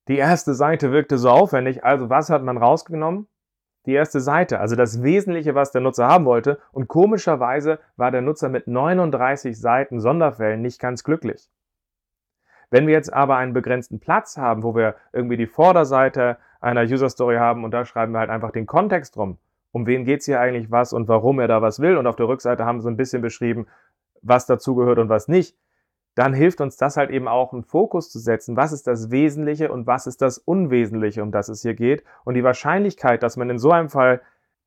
die 0.07 0.17
erste 0.17 0.53
Seite 0.53 0.91
wirkte 0.91 1.17
so 1.17 1.29
aufwendig. 1.29 1.83
Also 1.83 2.09
was 2.09 2.29
hat 2.29 2.43
man 2.43 2.57
rausgenommen? 2.57 3.27
Die 3.85 3.93
erste 3.93 4.19
Seite, 4.19 4.59
also 4.59 4.75
das 4.75 5.03
Wesentliche, 5.03 5.55
was 5.55 5.71
der 5.71 5.81
Nutzer 5.81 6.07
haben 6.07 6.25
wollte. 6.25 6.59
Und 6.71 6.87
komischerweise 6.87 7.79
war 7.97 8.11
der 8.11 8.21
Nutzer 8.21 8.49
mit 8.49 8.67
39 8.67 9.59
Seiten 9.59 9.99
Sonderfällen 9.99 10.61
nicht 10.61 10.79
ganz 10.79 11.03
glücklich. 11.03 11.49
Wenn 12.71 12.87
wir 12.87 12.93
jetzt 12.93 13.13
aber 13.13 13.37
einen 13.37 13.53
begrenzten 13.53 13.99
Platz 13.99 14.37
haben, 14.37 14.63
wo 14.63 14.75
wir 14.75 14.95
irgendwie 15.13 15.37
die 15.37 15.47
Vorderseite 15.47 16.37
einer 16.61 16.81
User 16.81 17.09
Story 17.09 17.35
haben 17.35 17.63
und 17.63 17.71
da 17.71 17.85
schreiben 17.85 18.13
wir 18.13 18.19
halt 18.19 18.29
einfach 18.29 18.51
den 18.51 18.65
Kontext 18.65 19.15
drum, 19.15 19.37
um 19.71 19.85
wen 19.85 20.05
geht 20.05 20.21
es 20.21 20.25
hier 20.25 20.39
eigentlich 20.39 20.71
was 20.71 20.93
und 20.93 21.07
warum 21.07 21.39
er 21.39 21.47
da 21.47 21.61
was 21.61 21.79
will 21.79 21.97
und 21.97 22.07
auf 22.07 22.15
der 22.15 22.27
Rückseite 22.27 22.65
haben 22.65 22.77
wir 22.77 22.81
so 22.81 22.89
ein 22.89 22.97
bisschen 22.97 23.21
beschrieben, 23.21 23.67
was 24.21 24.45
dazugehört 24.45 24.97
und 24.97 25.09
was 25.09 25.27
nicht, 25.27 25.55
dann 26.15 26.33
hilft 26.33 26.61
uns 26.61 26.77
das 26.77 26.97
halt 26.97 27.11
eben 27.11 27.27
auch, 27.27 27.53
einen 27.53 27.63
Fokus 27.63 28.09
zu 28.09 28.19
setzen. 28.19 28.55
Was 28.55 28.71
ist 28.71 28.87
das 28.87 29.11
Wesentliche 29.11 29.71
und 29.71 29.85
was 29.85 30.07
ist 30.07 30.21
das 30.21 30.37
Unwesentliche, 30.37 31.21
um 31.21 31.31
das 31.31 31.49
es 31.49 31.61
hier 31.61 31.73
geht? 31.73 32.03
Und 32.23 32.35
die 32.35 32.43
Wahrscheinlichkeit, 32.43 33.21
dass 33.21 33.37
man 33.37 33.49
in 33.49 33.59
so 33.59 33.71
einem 33.71 33.89
Fall 33.89 34.21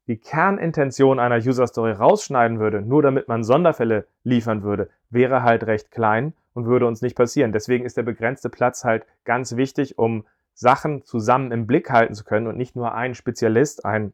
die 0.09 0.19
Kernintention 0.19 1.19
einer 1.19 1.37
User 1.37 1.67
Story 1.67 1.93
rausschneiden 1.93 2.59
würde, 2.59 2.83
nur 2.83 3.03
damit 3.03 3.29
man 3.29 3.45
Sonderfälle 3.45 4.07
liefern 4.25 4.63
würde, 4.63 4.91
wäre 5.11 5.43
halt 5.43 5.67
recht 5.67 5.91
klein 5.91 6.35
und 6.55 6.67
würde 6.67 6.87
uns 6.87 7.03
nicht 7.03 7.17
passieren. 7.17 7.53
Deswegen 7.53 7.85
ist 7.85 7.97
der 7.97 8.03
begrenzte 8.03 8.51
Platz 8.51 8.85
halt 8.85 9.07
ganz 9.25 9.57
wichtig, 9.57 9.99
um 9.99 10.25
Sachen 10.55 11.05
zusammen 11.05 11.53
im 11.53 11.67
Blick 11.67 11.91
halten 11.91 12.15
zu 12.15 12.25
können 12.25 12.47
und 12.47 12.57
nicht 12.57 12.75
nur 12.75 12.95
ein 12.95 13.15
Spezialist, 13.15 13.85
ein, 13.85 14.13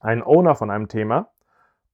ein 0.00 0.22
Owner 0.22 0.54
von 0.54 0.70
einem 0.70 0.88
Thema. 0.88 1.30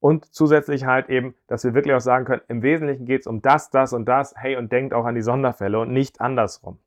Und 0.05 0.35
zusätzlich 0.35 0.85
halt 0.85 1.09
eben, 1.09 1.35
dass 1.47 1.65
wir 1.65 1.73
wirklich 1.73 1.95
auch 1.95 2.01
sagen 2.03 2.27
können, 2.27 2.43
im 2.49 2.61
Wesentlichen 2.61 3.07
geht 3.07 3.23
es 3.23 3.27
um 3.27 3.41
das, 3.41 3.71
das 3.71 3.95
und 3.95 4.05
das, 4.05 4.35
hey, 4.37 4.55
und 4.55 4.71
denkt 4.71 4.93
auch 4.93 5.07
an 5.07 5.15
die 5.15 5.23
Sonderfälle 5.23 5.79
und 5.81 5.95
nicht 5.95 6.21
andersrum. 6.21 6.79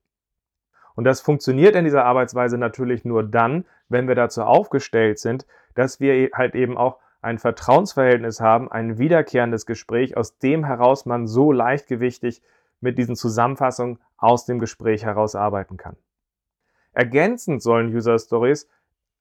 Und 0.93 1.03
das 1.03 1.19
funktioniert 1.19 1.75
in 1.75 1.83
dieser 1.83 2.05
Arbeitsweise 2.05 2.59
natürlich 2.59 3.05
nur 3.05 3.23
dann, 3.23 3.65
wenn 3.89 4.07
wir 4.07 4.13
dazu 4.13 4.43
aufgestellt 4.43 5.17
sind, 5.17 5.47
dass 5.73 5.99
wir 5.99 6.29
halt 6.35 6.53
eben 6.53 6.77
auch 6.77 6.99
ein 7.23 7.39
Vertrauensverhältnis 7.39 8.39
haben, 8.39 8.71
ein 8.71 8.99
wiederkehrendes 8.99 9.65
Gespräch, 9.65 10.15
aus 10.15 10.37
dem 10.37 10.63
heraus 10.63 11.07
man 11.07 11.25
so 11.25 11.51
leichtgewichtig 11.51 12.43
mit 12.81 12.99
diesen 12.99 13.15
Zusammenfassungen 13.15 13.97
aus 14.17 14.45
dem 14.45 14.59
Gespräch 14.59 15.05
heraus 15.05 15.33
arbeiten 15.33 15.77
kann. 15.77 15.95
Ergänzend 16.91 17.63
sollen 17.63 17.91
User 17.95 18.19
Stories 18.19 18.69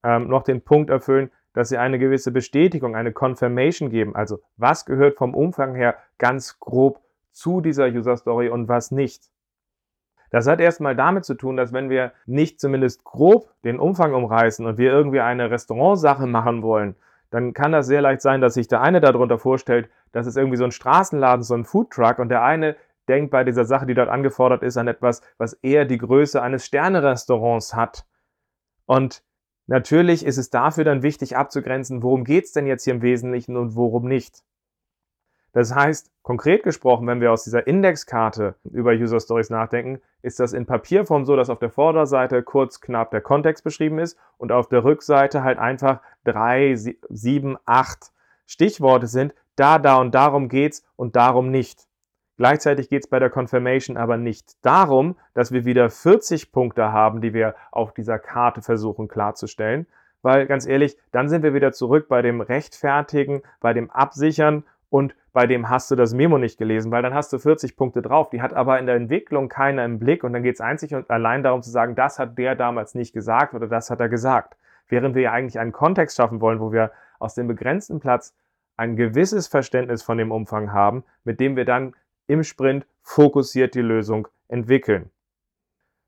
ähm, 0.03 0.29
noch 0.29 0.43
den 0.43 0.61
Punkt 0.61 0.91
erfüllen, 0.91 1.31
dass 1.57 1.71
sie 1.71 1.79
eine 1.79 1.99
gewisse 1.99 2.33
Bestätigung, 2.33 2.95
eine 2.95 3.13
Confirmation 3.13 3.89
geben. 3.89 4.15
Also 4.15 4.41
was 4.59 4.85
gehört 4.85 5.17
vom 5.17 5.35
Umfang 5.35 5.75
her 5.75 5.97
ganz 6.19 6.61
grob 6.61 7.01
zu 7.33 7.63
dieser 7.63 7.87
User 7.87 8.19
Story 8.19 8.51
und 8.51 8.69
was 8.69 8.91
nicht. 8.91 9.31
Das 10.31 10.47
hat 10.47 10.61
erstmal 10.61 10.95
damit 10.95 11.25
zu 11.25 11.33
tun, 11.33 11.57
dass 11.57 11.73
wenn 11.73 11.89
wir 11.89 12.13
nicht 12.27 12.61
zumindest 12.61 13.05
grob 13.05 13.49
den 13.65 13.79
Umfang 13.79 14.13
umreißen 14.13 14.67
und 14.67 14.77
wir 14.77 14.93
irgendwie 14.93 15.21
eine 15.21 15.51
Restaurantsache 15.51 16.27
machen 16.27 16.63
wollen, 16.63 16.95
dann 17.31 17.55
kann 17.55 17.73
das 17.73 17.87
sehr 17.87 18.03
leicht 18.03 18.21
sein, 18.21 18.43
dass 18.43 18.53
sich 18.53 18.69
der 18.69 18.83
eine 18.83 19.01
darunter 19.01 19.39
vorstellt, 19.39 19.89
das 20.13 20.27
ist 20.27 20.37
irgendwie 20.37 20.59
so 20.59 20.65
ein 20.65 20.73
Straßenladen, 20.73 21.43
so 21.43 21.55
ein 21.55 21.65
Foodtruck 21.65 22.19
und 22.19 22.29
der 22.29 22.43
eine 22.43 22.77
denkt 23.09 23.31
bei 23.31 23.45
dieser 23.45 23.65
Sache, 23.65 23.87
die 23.87 23.95
dort 23.95 24.11
angefordert 24.11 24.63
ist, 24.63 24.77
an 24.77 24.89
etwas, 24.89 25.23
was 25.39 25.55
eher 25.55 25.87
die 25.87 25.97
Größe 25.97 26.43
eines 26.43 26.67
Sternerestaurants 26.67 27.75
hat. 27.75 28.05
Und 28.85 29.23
Natürlich 29.67 30.25
ist 30.25 30.39
es 30.39 30.51
dafür 30.51 30.85
dann 30.85 31.03
wichtig 31.03 31.37
abzugrenzen, 31.37 32.03
worum 32.03 32.25
geht 32.25 32.45
es 32.45 32.53
denn 32.53 32.67
jetzt 32.67 32.85
hier 32.85 32.95
im 32.95 33.03
Wesentlichen 33.03 33.57
und 33.57 33.75
worum 33.75 34.07
nicht. 34.07 34.43
Das 35.57 35.75
heißt, 35.75 36.11
konkret 36.23 36.63
gesprochen, 36.65 37.07
wenn 37.07 37.23
wir 37.23 37.33
aus 37.33 37.45
dieser 37.45 37.67
Indexkarte 37.67 38.57
über 38.65 38.93
User 38.93 39.19
Stories 39.21 39.49
nachdenken, 39.49 40.03
ist 40.21 40.39
das 40.39 40.53
in 40.53 40.67
Papierform 40.67 41.25
so, 41.25 41.35
dass 41.35 41.49
auf 41.49 41.59
der 41.59 41.71
Vorderseite 41.71 42.43
kurz 42.43 42.83
knapp 42.83 43.11
der 43.11 43.23
Kontext 43.23 43.65
beschrieben 43.65 43.99
ist 43.99 44.19
und 44.37 44.53
auf 44.53 44.69
der 44.69 44.85
Rückseite 44.85 45.43
halt 45.43 45.59
einfach 45.59 46.03
drei, 46.25 46.75
sieben, 46.75 47.57
acht 47.65 48.13
Stichworte 48.45 49.07
sind. 49.07 49.35
Da, 49.57 49.79
da 49.79 49.97
und 49.97 50.15
darum 50.15 50.51
geht's 50.51 50.85
und 50.95 51.17
darum 51.17 51.51
nicht. 51.51 51.87
Gleichzeitig 52.37 52.91
geht 52.91 53.05
es 53.05 53.09
bei 53.09 53.19
der 53.19 53.31
Confirmation 53.31 53.97
aber 53.97 54.17
nicht 54.19 54.65
darum, 54.65 55.17
dass 55.33 55.53
wir 55.53 55.65
wieder 55.65 55.89
40 55.89 56.53
Punkte 56.53 56.93
haben, 56.93 57.21
die 57.21 57.33
wir 57.33 57.55
auf 57.71 57.95
dieser 57.95 58.19
Karte 58.19 58.61
versuchen 58.61 59.09
klarzustellen, 59.09 59.87
weil 60.23 60.47
ganz 60.47 60.67
ehrlich, 60.67 60.99
dann 61.13 61.29
sind 61.29 61.43
wir 61.43 61.55
wieder 61.55 61.73
zurück 61.73 62.09
bei 62.09 62.21
dem 62.21 62.41
Rechtfertigen, 62.41 63.43
bei 63.61 63.73
dem 63.73 63.91
Absichern 63.91 64.65
und 64.91 65.15
bei 65.33 65.47
dem 65.47 65.69
hast 65.69 65.91
du 65.91 65.97
das 65.97 66.15
Memo 66.15 66.39
nicht 66.39 66.59
gelesen, 66.59 66.91
weil 66.91 67.03
dann 67.03 67.15
hast 67.15 67.33
du 67.33 67.39
40 67.39 67.77
Punkte 67.77 68.03
drauf. 68.03 68.31
Die 68.31 68.43
hat 68.43 68.55
aber 68.55 68.79
in 68.79 68.87
der 68.87 68.97
Entwicklung 68.97 69.49
keiner 69.49 69.85
im 69.85 69.99
Blick 69.99 70.25
und 70.25 70.33
dann 70.33 70.43
geht 70.43 70.55
es 70.55 70.61
einzig 70.61 70.95
und 70.95 71.11
allein 71.11 71.43
darum 71.43 71.63
zu 71.63 71.71
sagen, 71.71 71.95
das 71.95 72.19
hat 72.19 72.39
der 72.39 72.55
damals 72.55 72.95
nicht 72.95 73.13
gesagt 73.13 73.55
oder 73.55 73.67
das 73.67 73.91
hat 73.91 74.01
er 74.01 74.09
gesagt. 74.09 74.57
Während 74.89 75.15
wir 75.15 75.23
ja 75.23 75.33
eigentlich 75.33 75.59
einen 75.59 75.73
Kontext 75.73 76.17
schaffen 76.17 76.41
wollen, 76.41 76.61
wo 76.61 76.73
wir 76.73 76.93
aus 77.19 77.35
dem 77.35 77.47
begrenzten 77.47 78.01
Platz 78.01 78.35
ein 78.77 78.97
gewisses 78.97 79.47
Verständnis 79.47 80.03
von 80.03 80.19
dem 80.19 80.31
Umfang 80.31 80.73
haben, 80.73 81.05
mit 81.25 81.41
dem 81.41 81.57
wir 81.57 81.65
dann 81.65 81.95
im 82.27 82.43
Sprint 82.43 82.87
fokussiert 83.03 83.75
die 83.75 83.83
Lösung 83.83 84.29
entwickeln. 84.49 85.11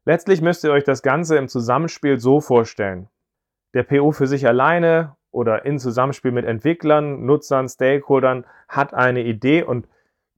Letztlich 0.04 0.40
müsst 0.40 0.64
ihr 0.64 0.72
euch 0.72 0.84
das 0.84 1.02
Ganze 1.02 1.36
im 1.36 1.48
Zusammenspiel 1.48 2.18
so 2.18 2.40
vorstellen. 2.40 3.08
Der 3.74 3.82
PO 3.82 4.12
für 4.12 4.26
sich 4.26 4.46
alleine 4.46 5.16
oder 5.30 5.64
in 5.64 5.78
Zusammenspiel 5.78 6.32
mit 6.32 6.46
Entwicklern, 6.46 7.26
Nutzern, 7.26 7.68
Stakeholdern 7.68 8.46
hat 8.68 8.94
eine 8.94 9.22
Idee 9.22 9.62
und 9.62 9.86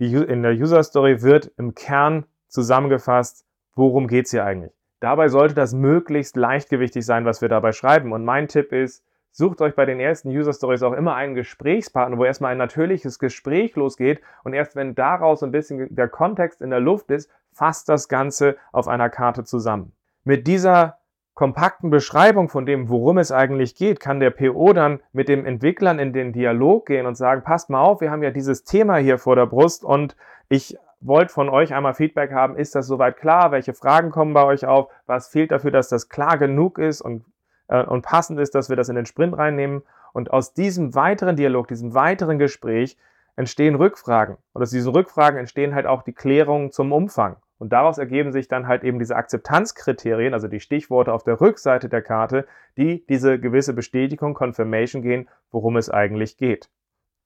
die, 0.01 0.12
in 0.14 0.43
der 0.43 0.53
User 0.53 0.83
Story 0.83 1.23
wird 1.23 1.53
im 1.57 1.75
Kern 1.75 2.25
zusammengefasst, 2.49 3.45
worum 3.75 4.09
geht 4.09 4.27
es 4.27 4.33
hier 4.33 4.45
eigentlich. 4.45 4.73
Dabei 4.99 5.29
sollte 5.29 5.55
das 5.55 5.73
möglichst 5.73 6.37
leichtgewichtig 6.37 7.05
sein, 7.07 7.25
was 7.25 7.40
wir 7.40 7.49
dabei 7.49 7.73
schreiben. 7.73 8.12
Und 8.12 8.25
mein 8.25 8.49
Tipp 8.49 8.73
ist, 8.73 9.05
Sucht 9.33 9.61
euch 9.61 9.75
bei 9.75 9.87
den 9.87 10.01
ersten 10.01 10.29
User 10.31 10.53
Stories 10.53 10.83
auch 10.83 10.93
immer 10.93 11.14
einen 11.14 11.35
Gesprächspartner, 11.35 12.19
wo 12.19 12.25
erstmal 12.25 12.53
ein 12.53 12.59
natürliches 12.59 13.19
Gespräch 13.19 13.77
losgeht 13.77 14.21
und 14.43 14.55
erst 14.55 14.75
wenn 14.75 14.95
daraus 14.95 15.43
ein 15.43 15.53
bisschen 15.53 15.95
der 15.95 16.09
Kontext 16.09 16.61
in 16.61 16.71
der 16.71 16.81
Luft 16.81 17.11
ist, 17.11 17.31
fasst 17.53 17.88
das 17.88 18.09
Ganze 18.09 18.57
auf 18.73 18.88
einer 18.88 19.09
Karte 19.09 19.45
zusammen. 19.45 19.93
Mit 20.25 20.47
dieser 20.47 20.99
kompakten 21.35 21.90
Beschreibung 21.90 22.49
von 22.49 22.66
dem, 22.66 22.88
worum 22.88 23.19
es 23.19 23.33
eigentlich 23.33 23.75
geht, 23.75 24.01
kann 24.01 24.21
der 24.21 24.31
PO 24.31 24.73
dann 24.73 25.01
mit 25.12 25.29
den 25.29 25.47
Entwicklern 25.47 25.99
in 25.99 26.12
den 26.12 26.33
Dialog 26.33 26.87
gehen 26.87 27.07
und 27.07 27.14
sagen, 27.14 27.43
passt 27.45 27.71
mal 27.71 27.81
auf, 27.81 28.01
wir 28.01 28.11
haben 28.11 28.23
ja 28.23 28.31
dieses 28.31 28.64
Thema 28.64 28.97
hier 28.97 29.16
vor 29.16 29.37
der 29.37 29.47
Brust 29.47 29.85
und 29.85 30.16
ich 30.49 30.77
wollte 31.01 31.33
von 31.33 31.49
euch 31.49 31.73
einmal 31.73 31.95
Feedback 31.95 32.33
haben, 32.33 32.57
ist 32.57 32.75
das 32.75 32.87
soweit 32.87 33.16
klar? 33.16 33.53
Welche 33.53 33.73
Fragen 33.73 34.11
kommen 34.11 34.35
bei 34.35 34.45
euch 34.45 34.66
auf? 34.66 34.90
Was 35.07 35.29
fehlt 35.29 35.51
dafür, 35.51 35.71
dass 35.71 35.88
das 35.88 36.09
klar 36.09 36.37
genug 36.37 36.79
ist? 36.79 37.01
Und 37.01 37.25
und 37.71 38.03
passend 38.03 38.41
ist, 38.41 38.55
dass 38.55 38.69
wir 38.69 38.77
das 38.77 38.89
in 38.89 38.97
den 38.97 39.07
Sprint 39.07 39.37
reinnehmen. 39.37 39.83
Und 40.13 40.33
aus 40.33 40.55
diesem 40.55 40.95
weiteren 40.95 41.37
Dialog, 41.37 41.69
diesem 41.69 41.95
weiteren 41.95 42.39
Gespräch 42.39 42.97
entstehen 43.37 43.77
Rückfragen. 43.77 44.37
Und 44.53 44.63
aus 44.63 44.71
diesen 44.71 44.93
Rückfragen 44.93 45.39
entstehen 45.39 45.75
halt 45.75 45.87
auch 45.87 46.03
die 46.03 46.13
Klärungen 46.13 46.73
zum 46.73 46.93
Umfang. 46.93 47.37
Und 47.59 47.73
daraus 47.73 47.99
ergeben 47.99 48.33
sich 48.33 48.49
dann 48.49 48.67
halt 48.67 48.85
eben 48.85 48.99
diese 48.99 49.17
Akzeptanzkriterien, 49.17 50.33
also 50.33 50.49
die 50.49 50.61
Stichworte 50.61 51.13
auf 51.13 51.25
der 51.25 51.41
Rückseite 51.41 51.89
der 51.89 52.03
Karte, 52.03 52.47
die 52.77 53.05
diese 53.07 53.39
gewisse 53.39 53.75
Bestätigung, 53.75 54.35
Confirmation 54.35 55.03
gehen, 55.03 55.29
worum 55.51 55.77
es 55.77 55.91
eigentlich 55.91 56.39
geht. 56.39 56.71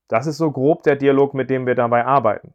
Das 0.08 0.26
ist 0.26 0.36
so 0.36 0.50
grob 0.50 0.82
der 0.82 0.96
Dialog, 0.96 1.34
mit 1.34 1.50
dem 1.50 1.66
wir 1.66 1.76
dabei 1.76 2.04
arbeiten. 2.04 2.52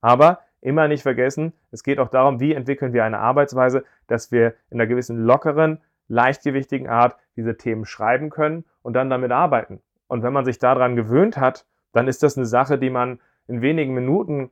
Aber 0.00 0.40
immer 0.60 0.88
nicht 0.88 1.02
vergessen, 1.02 1.52
es 1.70 1.82
geht 1.82 1.98
auch 1.98 2.08
darum, 2.08 2.40
wie 2.40 2.54
entwickeln 2.54 2.92
wir 2.92 3.04
eine 3.04 3.18
Arbeitsweise, 3.18 3.84
dass 4.06 4.32
wir 4.32 4.54
in 4.70 4.80
einer 4.80 4.86
gewissen 4.86 5.18
lockeren, 5.18 5.80
leichtgewichtigen 6.08 6.88
Art 6.88 7.16
diese 7.36 7.56
Themen 7.56 7.84
schreiben 7.84 8.30
können 8.30 8.64
und 8.82 8.94
dann 8.94 9.10
damit 9.10 9.30
arbeiten. 9.30 9.80
Und 10.08 10.22
wenn 10.22 10.32
man 10.32 10.44
sich 10.44 10.58
daran 10.58 10.96
gewöhnt 10.96 11.36
hat, 11.36 11.66
dann 11.92 12.08
ist 12.08 12.22
das 12.22 12.36
eine 12.36 12.46
Sache, 12.46 12.78
die 12.78 12.90
man 12.90 13.20
in 13.46 13.62
wenigen 13.62 13.94
Minuten 13.94 14.50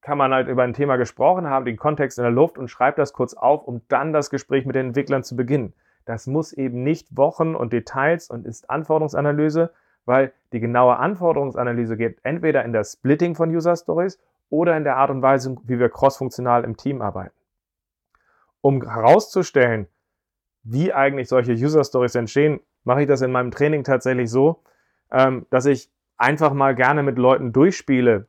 kann 0.00 0.18
man 0.18 0.34
halt 0.34 0.48
über 0.48 0.62
ein 0.62 0.74
Thema 0.74 0.96
gesprochen 0.96 1.48
haben, 1.48 1.64
den 1.64 1.78
Kontext 1.78 2.18
in 2.18 2.24
der 2.24 2.30
Luft 2.30 2.58
und 2.58 2.68
schreibt 2.68 2.98
das 2.98 3.14
kurz 3.14 3.32
auf, 3.34 3.66
um 3.66 3.80
dann 3.88 4.12
das 4.12 4.28
Gespräch 4.28 4.66
mit 4.66 4.76
den 4.76 4.88
Entwicklern 4.88 5.24
zu 5.24 5.34
beginnen. 5.34 5.72
Das 6.04 6.26
muss 6.26 6.52
eben 6.52 6.82
nicht 6.82 7.16
Wochen 7.16 7.54
und 7.54 7.72
Details 7.72 8.28
und 8.28 8.44
ist 8.44 8.68
Anforderungsanalyse, 8.68 9.72
weil 10.04 10.32
die 10.52 10.60
genaue 10.60 10.98
Anforderungsanalyse 10.98 11.96
geht 11.96 12.18
entweder 12.22 12.64
in 12.64 12.74
der 12.74 12.84
Splitting 12.84 13.34
von 13.34 13.48
User 13.48 13.74
Stories 13.74 14.18
oder 14.50 14.76
in 14.76 14.84
der 14.84 14.98
Art 14.98 15.10
und 15.10 15.22
Weise, 15.22 15.56
wie 15.64 15.78
wir 15.78 15.88
crossfunktional 15.88 16.64
im 16.64 16.76
Team 16.76 17.00
arbeiten. 17.00 17.34
Um 18.60 18.82
herauszustellen, 18.82 19.88
wie 20.64 20.92
eigentlich 20.92 21.28
solche 21.28 21.52
User 21.52 21.84
Stories 21.84 22.14
entstehen, 22.14 22.60
mache 22.84 23.02
ich 23.02 23.08
das 23.08 23.22
in 23.22 23.32
meinem 23.32 23.50
Training 23.50 23.84
tatsächlich 23.84 24.30
so, 24.30 24.62
ähm, 25.10 25.46
dass 25.50 25.66
ich 25.66 25.90
einfach 26.16 26.52
mal 26.52 26.74
gerne 26.74 27.02
mit 27.02 27.18
Leuten 27.18 27.52
durchspiele, 27.52 28.26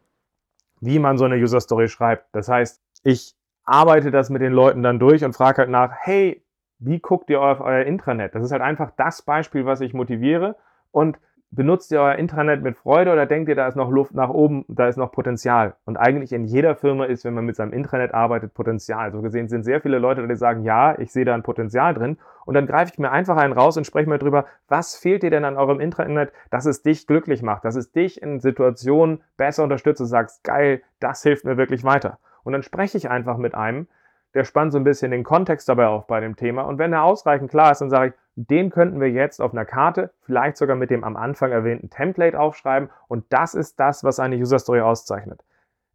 wie 0.82 1.00
man 1.00 1.18
so 1.18 1.26
eine 1.26 1.36
User 1.36 1.62
Story 1.62 1.88
schreibt. 1.88 2.28
Das 2.34 2.48
heißt, 2.48 2.82
ich 3.04 3.36
arbeite 3.64 4.12
das 4.12 4.30
mit 4.30 4.42
den 4.42 4.54
Leuten 4.54 4.84
dann 4.84 5.00
durch 5.00 5.24
und 5.24 5.34
frage 5.34 5.60
halt 5.60 5.70
nach, 5.70 5.92
hey, 5.92 6.44
wie 6.80 7.00
guckt 7.00 7.30
ihr 7.30 7.42
auf 7.42 7.62
euer 7.62 7.86
Intranet? 7.86 8.36
Das 8.36 8.44
ist 8.44 8.52
halt 8.52 8.62
einfach 8.62 8.92
das 8.98 9.22
Beispiel, 9.22 9.66
was 9.66 9.82
ich 9.82 9.94
motiviere 9.94 10.56
und 10.92 11.18
benutzt 11.56 11.92
ihr 11.92 12.02
euer 12.02 12.16
Intranet 12.16 12.62
mit 12.62 12.78
Freude 12.78 13.12
oder 13.12 13.26
denkt 13.26 13.50
ihr, 13.50 13.56
da 13.56 13.68
ist 13.68 13.76
noch 13.76 13.90
Luft 13.90 14.14
nach 14.14 14.30
oben, 14.30 14.66
da 14.68 14.88
ist 14.88 14.98
noch 14.98 15.12
Potenzial? 15.12 15.76
Und 15.86 15.98
eigentlich 15.98 16.34
in 16.34 16.46
jeder 16.46 16.76
Firma 16.76 17.06
ist, 17.06 17.26
wenn 17.26 17.34
man 17.34 17.46
mit 17.46 17.56
seinem 17.56 17.74
Intranet 17.74 18.14
arbeitet, 18.14 18.54
Potenzial. 18.54 19.12
So 19.12 19.22
gesehen 19.22 19.48
sind 19.48 19.64
sehr 19.64 19.82
viele 19.82 19.98
Leute, 19.98 20.28
die 20.28 20.36
sagen, 20.36 20.64
ja, 20.64 20.98
ich 21.00 21.12
sehe 21.12 21.26
da 21.26 21.34
ein 21.34 21.44
Potenzial 21.44 21.94
drin. 21.94 22.18
Und 22.46 22.54
dann 22.54 22.68
greife 22.68 22.92
ich 22.94 23.00
mir 23.00 23.12
einfach 23.12 23.38
einen 23.38 23.54
raus 23.54 23.78
und 23.78 23.86
spreche 23.86 24.10
mal 24.10 24.20
drüber, 24.20 24.46
was 24.68 24.96
fehlt 24.96 25.24
dir 25.24 25.32
denn 25.32 25.46
an 25.46 25.58
eurem 25.58 25.80
Intranet, 25.80 26.32
dass 26.52 26.66
es 26.66 26.84
dich 26.84 27.08
glücklich 27.08 27.42
macht, 27.42 27.66
dass 27.66 27.76
es 27.76 27.92
dich 27.92 28.22
in 28.22 28.40
Situationen 28.40 29.24
besser 29.38 29.64
unterstützt 29.64 30.02
und 30.02 30.08
sagst, 30.08 30.44
geil, 30.44 30.82
das 31.00 31.24
hilft 31.24 31.46
mir 31.46 31.58
wirklich 31.58 31.84
weiter. 31.84 32.20
Und 32.44 32.54
dann 32.54 32.64
spreche 32.64 32.98
ich 32.98 33.10
einfach 33.10 33.38
mit 33.38 33.56
einem, 33.56 33.88
der 34.36 34.44
spannt 34.44 34.74
so 34.74 34.78
ein 34.78 34.84
bisschen 34.84 35.12
den 35.12 35.24
Kontext 35.24 35.68
dabei 35.70 35.88
auf 35.88 36.08
bei 36.08 36.20
dem 36.20 36.36
Thema. 36.36 36.64
Und 36.64 36.78
wenn 36.78 36.94
er 36.94 37.04
ausreichend 37.04 37.50
klar 37.50 37.72
ist, 37.72 37.80
dann 37.80 37.90
sage 37.90 38.10
ich, 38.10 38.14
den 38.36 38.70
könnten 38.70 39.00
wir 39.00 39.10
jetzt 39.10 39.40
auf 39.42 39.54
einer 39.54 39.66
Karte, 39.66 40.12
vielleicht 40.22 40.58
sogar 40.58 40.76
mit 40.76 40.90
dem 40.90 41.04
am 41.04 41.16
Anfang 41.16 41.52
erwähnten 41.52 41.90
Template 41.90 42.38
aufschreiben. 42.38 42.90
Und 43.08 43.26
das 43.30 43.56
ist 43.56 43.80
das, 43.80 44.04
was 44.04 44.20
eine 44.20 44.36
User 44.36 44.60
Story 44.60 44.82
auszeichnet. 44.82 45.44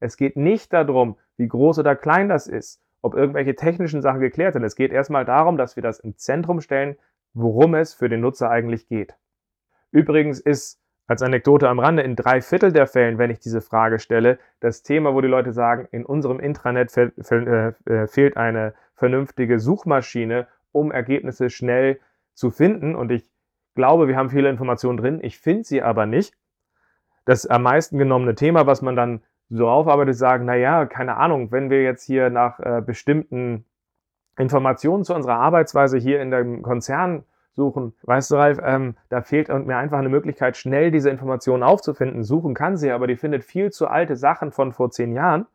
Es 0.00 0.16
geht 0.16 0.36
nicht 0.36 0.72
darum, 0.72 1.16
wie 1.36 1.48
groß 1.48 1.78
oder 1.78 1.94
klein 1.94 2.28
das 2.28 2.46
ist, 2.46 2.82
ob 3.02 3.14
irgendwelche 3.14 3.54
technischen 3.54 4.00
Sachen 4.00 4.20
geklärt 4.20 4.54
sind. 4.54 4.64
Es 4.64 4.76
geht 4.76 4.92
erstmal 4.92 5.24
darum, 5.24 5.58
dass 5.58 5.76
wir 5.76 5.82
das 5.82 6.00
im 6.00 6.16
Zentrum 6.16 6.60
stellen, 6.60 6.96
worum 7.34 7.74
es 7.74 7.94
für 7.94 8.08
den 8.08 8.20
Nutzer 8.20 8.50
eigentlich 8.50 8.88
geht. 8.88 9.14
Übrigens 9.90 10.40
ist 10.40 10.80
als 11.06 11.22
Anekdote 11.22 11.68
am 11.68 11.80
Rande, 11.80 12.02
in 12.02 12.14
drei 12.14 12.40
Viertel 12.40 12.72
der 12.72 12.86
Fällen, 12.86 13.18
wenn 13.18 13.30
ich 13.30 13.40
diese 13.40 13.60
Frage 13.60 13.98
stelle, 13.98 14.38
das 14.60 14.82
Thema, 14.82 15.12
wo 15.12 15.20
die 15.20 15.28
Leute 15.28 15.52
sagen, 15.52 15.88
in 15.90 16.06
unserem 16.06 16.38
Intranet 16.38 16.96
äh, 16.96 17.72
äh, 17.84 18.06
fehlt 18.06 18.36
eine 18.36 18.74
vernünftige 18.94 19.58
Suchmaschine 19.58 20.46
um 20.72 20.92
Ergebnisse 20.92 21.50
schnell 21.50 21.98
zu 22.40 22.50
finden. 22.50 22.96
Und 22.96 23.12
ich 23.12 23.28
glaube, 23.74 24.08
wir 24.08 24.16
haben 24.16 24.30
viele 24.30 24.48
Informationen 24.48 24.96
drin. 24.96 25.20
Ich 25.22 25.38
finde 25.38 25.64
sie 25.64 25.82
aber 25.82 26.06
nicht. 26.06 26.34
Das 27.26 27.46
am 27.46 27.62
meisten 27.62 27.98
genommene 27.98 28.34
Thema, 28.34 28.66
was 28.66 28.82
man 28.82 28.96
dann 28.96 29.22
so 29.50 29.68
aufarbeitet, 29.68 30.16
sagen, 30.16 30.46
naja, 30.46 30.86
keine 30.86 31.16
Ahnung, 31.16 31.52
wenn 31.52 31.70
wir 31.70 31.82
jetzt 31.82 32.04
hier 32.04 32.30
nach 32.30 32.58
äh, 32.60 32.82
bestimmten 32.84 33.66
Informationen 34.38 35.04
zu 35.04 35.14
unserer 35.14 35.36
Arbeitsweise 35.36 35.98
hier 35.98 36.22
in 36.22 36.30
dem 36.30 36.62
Konzern 36.62 37.24
suchen. 37.52 37.92
Weißt 38.02 38.30
du, 38.30 38.36
Ralf, 38.36 38.58
ähm, 38.62 38.96
da 39.10 39.20
fehlt 39.22 39.48
mir 39.48 39.76
einfach 39.76 39.98
eine 39.98 40.08
Möglichkeit, 40.08 40.56
schnell 40.56 40.90
diese 40.90 41.10
Informationen 41.10 41.62
aufzufinden. 41.62 42.22
Suchen 42.22 42.54
kann 42.54 42.76
sie, 42.76 42.90
aber 42.90 43.06
die 43.06 43.16
findet 43.16 43.44
viel 43.44 43.70
zu 43.70 43.86
alte 43.88 44.16
Sachen 44.16 44.50
von 44.50 44.72
vor 44.72 44.90
zehn 44.90 45.12
Jahren. 45.12 45.46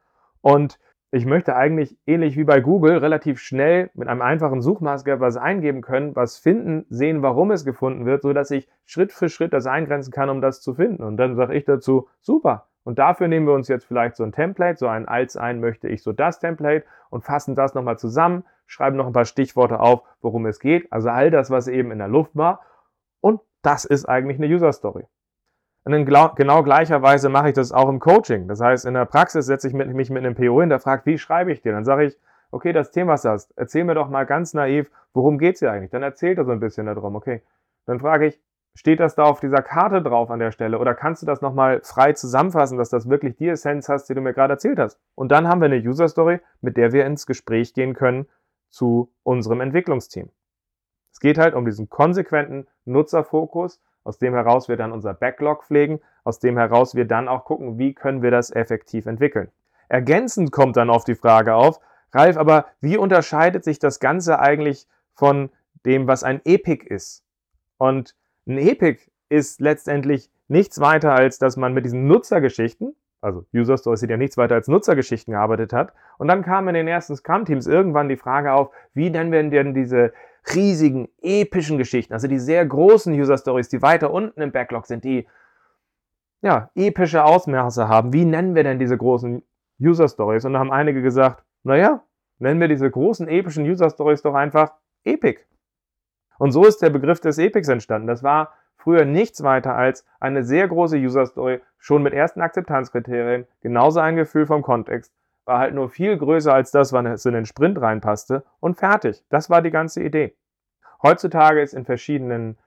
Und 0.42 0.78
ich 1.12 1.26
möchte 1.26 1.56
eigentlich 1.56 1.98
ähnlich 2.06 2.36
wie 2.36 2.44
bei 2.44 2.60
Google 2.60 2.98
relativ 2.98 3.40
schnell 3.40 3.90
mit 3.94 4.08
einem 4.08 4.22
einfachen 4.22 4.62
Suchmaßgabe 4.62 5.22
was 5.22 5.38
eingeben 5.38 5.82
können, 5.82 6.16
was 6.16 6.38
finden, 6.38 6.86
sehen, 6.90 7.22
warum 7.22 7.52
es 7.52 7.64
gefunden 7.64 8.06
wird, 8.06 8.24
sodass 8.24 8.52
ich 8.52 8.68
Schritt 8.86 9.14
für 9.14 9.30
Schritt 9.30 9.54
das 9.54 9.66
eingrenzen 9.66 10.12
kann, 10.12 10.30
um 10.30 10.42
das 10.42 10.62
zu 10.62 10.74
finden. 10.74 11.04
Und 11.04 11.18
dann 11.18 11.36
sage 11.36 11.56
ich 11.56 11.66
dazu, 11.66 12.10
super. 12.20 12.68
Und 12.84 13.00
dafür 13.00 13.28
nehmen 13.28 13.48
wir 13.48 13.54
uns 13.54 13.68
jetzt 13.68 13.86
vielleicht 13.86 14.16
so 14.16 14.24
ein 14.24 14.32
Template, 14.32 14.78
so 14.78 14.88
ein 14.88 15.08
als 15.08 15.38
ein 15.38 15.60
möchte 15.60 15.88
ich 15.88 16.04
so 16.04 16.12
das 16.12 16.40
Template 16.40 16.86
und 17.10 17.24
fassen 17.24 17.56
das 17.56 17.74
nochmal 17.74 17.98
zusammen, 17.98 18.44
schreiben 18.68 18.98
noch 18.98 19.08
ein 19.08 19.14
paar 19.14 19.26
Stichworte 19.26 19.80
auf, 19.80 20.04
worum 20.22 20.46
es 20.46 20.60
geht. 20.60 20.92
Also 20.92 21.10
all 21.10 21.32
das, 21.32 21.50
was 21.50 21.68
eben 21.68 21.92
in 21.92 21.98
der 21.98 22.08
Luft 22.08 22.36
war. 22.36 22.62
Und 23.22 23.42
das 23.62 23.86
ist 23.86 24.06
eigentlich 24.06 24.38
eine 24.38 24.54
User 24.54 24.72
Story. 24.72 25.06
Und 25.86 25.94
in 25.94 26.06
genau 26.06 26.64
gleicher 26.64 27.04
Weise 27.04 27.30
mache 27.30 27.50
ich 27.50 27.54
das 27.54 27.72
auch 27.72 27.88
im 27.90 28.00
Coaching. 28.00 28.48
Das 28.48 28.60
heißt, 28.60 28.86
in 28.86 28.96
der 28.96 29.06
Praxis 29.06 29.46
setze 29.46 29.68
ich 29.68 29.74
mich 29.74 30.10
mit 30.10 30.26
einem 30.26 30.34
PO 30.34 30.62
hin, 30.62 30.70
der 30.70 30.80
fragt, 30.80 31.06
wie 31.06 31.20
schreibe 31.20 31.52
ich 31.52 31.62
dir? 31.62 31.74
Dann 31.74 31.86
sage 31.86 32.06
ich, 32.06 32.18
okay, 32.50 32.74
das 32.74 32.90
Thema 32.90 33.14
ist 33.14 33.26
das. 33.26 33.52
Erzähl 33.56 33.84
mir 33.84 33.94
doch 33.94 34.10
mal 34.10 34.26
ganz 34.26 34.56
naiv, 34.56 34.90
worum 35.14 35.38
geht 35.38 35.56
es 35.56 35.60
hier 35.60 35.72
eigentlich? 35.72 35.92
Dann 35.92 36.02
erzählt 36.02 36.40
er 36.40 36.46
so 36.46 36.52
ein 36.52 36.60
bisschen 36.60 36.88
darum. 36.88 37.16
Okay, 37.16 37.44
dann 37.86 38.00
frage 38.00 38.26
ich, 38.26 38.42
steht 38.74 39.00
das 39.00 39.14
da 39.14 39.26
auf 39.26 39.40
dieser 39.42 39.62
Karte 39.62 40.02
drauf 40.02 40.32
an 40.32 40.40
der 40.40 40.52
Stelle? 40.52 40.80
Oder 40.80 40.96
kannst 40.96 41.22
du 41.22 41.28
das 41.28 41.42
nochmal 41.42 41.82
frei 41.84 42.14
zusammenfassen, 42.14 42.80
dass 42.80 42.90
das 42.90 43.08
wirklich 43.08 43.36
die 43.38 43.50
Essenz 43.50 43.88
hast, 43.88 44.10
die 44.10 44.16
du 44.16 44.22
mir 44.22 44.34
gerade 44.34 44.54
erzählt 44.54 44.80
hast? 44.80 45.00
Und 45.14 45.32
dann 45.32 45.48
haben 45.48 45.62
wir 45.62 45.68
eine 45.68 45.78
User 45.78 46.08
Story, 46.08 46.40
mit 46.62 46.78
der 46.78 46.94
wir 46.94 47.06
ins 47.06 47.28
Gespräch 47.28 47.76
gehen 47.76 47.94
können 47.94 48.26
zu 48.70 49.14
unserem 49.22 49.62
Entwicklungsteam. 49.62 50.30
Es 51.12 51.20
geht 51.20 51.38
halt 51.38 51.54
um 51.54 51.64
diesen 51.64 51.90
konsequenten 51.90 52.68
Nutzerfokus, 52.86 53.82
aus 54.06 54.20
dem 54.20 54.34
heraus 54.34 54.70
wir 54.70 54.78
dann 54.78 54.94
unser 54.94 55.14
Backlog 55.14 55.66
pflegen, 55.66 56.00
aus 56.24 56.40
dem 56.40 56.58
heraus 56.58 56.96
wir 56.96 57.06
dann 57.06 57.28
auch 57.28 57.44
gucken, 57.44 57.78
wie 57.78 57.94
können 57.94 58.22
wir 58.22 58.32
das 58.32 58.52
effektiv 58.52 59.08
entwickeln. 59.08 59.50
Ergänzend 59.90 60.52
kommt 60.52 60.78
dann 60.78 60.90
oft 60.90 61.08
die 61.08 61.16
Frage 61.16 61.56
auf, 61.56 61.82
Ralf, 62.14 62.38
aber 62.38 62.68
wie 62.80 62.98
unterscheidet 62.98 63.66
sich 63.66 63.78
das 63.80 64.00
Ganze 64.00 64.40
eigentlich 64.40 64.88
von 65.14 65.50
dem, 65.86 66.08
was 66.08 66.24
ein 66.24 66.40
Epic 66.46 66.86
ist? 66.88 67.24
Und 67.78 68.16
ein 68.48 68.58
Epic 68.58 69.02
ist 69.28 69.60
letztendlich 69.60 70.30
nichts 70.48 70.80
weiter, 70.80 71.14
als 71.14 71.40
dass 71.40 71.58
man 71.58 71.74
mit 71.74 71.84
diesen 71.84 72.08
Nutzergeschichten, 72.08 72.96
also 73.22 73.44
User 73.54 73.78
Stories 73.78 74.00
sind 74.02 74.12
ja 74.12 74.18
nichts 74.18 74.38
weiter 74.38 74.56
als 74.56 74.68
Nutzergeschichten 74.68 75.34
gearbeitet 75.34 75.74
hat. 75.74 75.94
Und 76.20 76.28
dann 76.28 76.44
kam 76.44 76.68
in 76.68 76.76
den 76.76 76.88
ersten 76.88 77.16
Scrum-Teams 77.16 77.66
irgendwann 77.66 78.08
die 78.08 78.18
Frage 78.18 78.54
auf, 78.54 78.70
wie 78.94 79.10
nennen 79.10 79.32
wir 79.32 79.42
denn 79.64 79.74
diese 79.74 80.14
riesigen, 80.54 81.10
epischen 81.22 81.78
Geschichten, 81.78 82.14
also 82.14 82.28
die 82.28 82.40
sehr 82.40 82.66
großen 82.66 83.14
User 83.14 83.38
Stories, 83.38 83.70
die 83.70 83.82
weiter 83.82 84.12
unten 84.12 84.42
im 84.42 84.52
Backlog 84.52 84.86
sind, 84.86 85.04
die 85.04 85.28
ja, 86.42 86.70
epische 86.76 87.24
Ausmaße 87.24 87.88
haben. 87.88 88.14
Wie 88.14 88.26
nennen 88.26 88.54
wir 88.54 88.64
denn 88.64 88.78
diese 88.78 88.98
großen 88.98 89.42
User 89.82 90.08
Stories? 90.08 90.46
Und 90.46 90.54
da 90.54 90.60
haben 90.60 90.72
einige 90.72 91.02
gesagt, 91.02 91.44
naja, 91.64 92.04
nennen 92.38 92.60
wir 92.60 92.68
diese 92.68 92.90
großen 92.90 93.28
epischen 93.28 93.66
User 93.66 93.90
Stories 93.90 94.22
doch 94.22 94.36
einfach 94.36 94.74
Epic. 95.04 95.42
Und 96.38 96.52
so 96.52 96.66
ist 96.66 96.82
der 96.82 96.90
Begriff 96.90 97.20
des 97.20 97.38
Epics 97.38 97.68
entstanden. 97.68 98.08
Das 98.08 98.22
war 98.22 98.54
früher 98.76 99.06
nichts 99.06 99.42
weiter 99.42 99.76
als 99.76 100.06
eine 100.20 100.44
sehr 100.44 100.68
große 100.68 100.98
User 100.98 101.26
Story, 101.26 101.62
schon 101.80 102.04
mit 102.04 102.14
ersten 102.14 102.42
Akzeptanzkriterien, 102.42 103.48
genauso 103.62 104.00
ein 104.00 104.16
Gefühl 104.16 104.46
vom 104.46 104.62
Kontext, 104.62 105.12
war 105.46 105.60
halt 105.60 105.74
nur 105.74 105.90
viel 105.90 106.18
größer 106.18 106.54
als 106.54 106.72
das, 106.72 106.92
wann 106.92 107.06
es 107.06 107.26
in 107.26 107.34
den 107.34 107.46
Sprint 107.46 107.80
reinpasste 107.80 108.44
und 108.60 108.78
fertig. 108.78 109.24
Das 109.30 109.50
war 109.50 109.62
die 109.62 109.72
ganze 109.72 110.04
Idee. 110.04 110.36
Heutzutage 111.02 111.62
ist 111.62 111.74
in 111.74 111.86
verschiedenen 111.86 112.58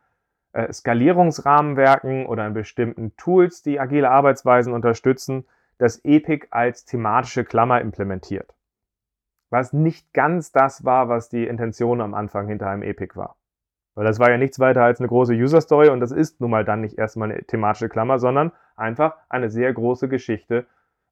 äh, 0.53 0.73
Skalierungsrahmenwerken 0.73 2.27
oder 2.27 2.47
in 2.47 2.55
bestimmten 2.55 3.17
Tools, 3.17 3.63
die 3.63 3.81
agile 3.81 4.11
Arbeitsweisen 4.11 4.73
unterstützen, 4.73 5.45
das 5.79 6.05
Epic 6.05 6.47
als 6.51 6.85
thematische 6.85 7.45
Klammer 7.45 7.81
implementiert. 7.81 8.55
Was 9.51 9.73
nicht 9.73 10.13
ganz 10.13 10.53
das 10.53 10.85
war, 10.85 11.09
was 11.09 11.29
die 11.29 11.47
Intention 11.47 12.01
am 12.01 12.15
Anfang 12.15 12.49
hinter 12.49 12.69
einem 12.69 12.83
Epic 12.83 13.17
war. 13.17 13.37
Weil 13.95 14.05
das 14.05 14.21
war 14.21 14.31
ja 14.31 14.37
nichts 14.37 14.61
weiter 14.61 14.85
als 14.85 15.01
eine 15.01 15.09
große 15.09 15.33
User 15.33 15.61
Story 15.61 15.89
und 15.89 16.01
das 16.01 16.13
ist 16.13 16.41
nun 16.41 16.51
mal 16.51 16.65
dann 16.65 16.83
nicht 16.83 16.99
erstmal 16.99 17.31
eine 17.31 17.43
thematische 17.43 17.89
Klammer, 17.89 18.19
sondern 18.19 18.53
einfach 18.77 19.17
eine 19.29 19.51
sehr 19.51 19.73
große 19.73 20.09
Geschichte, 20.09 20.67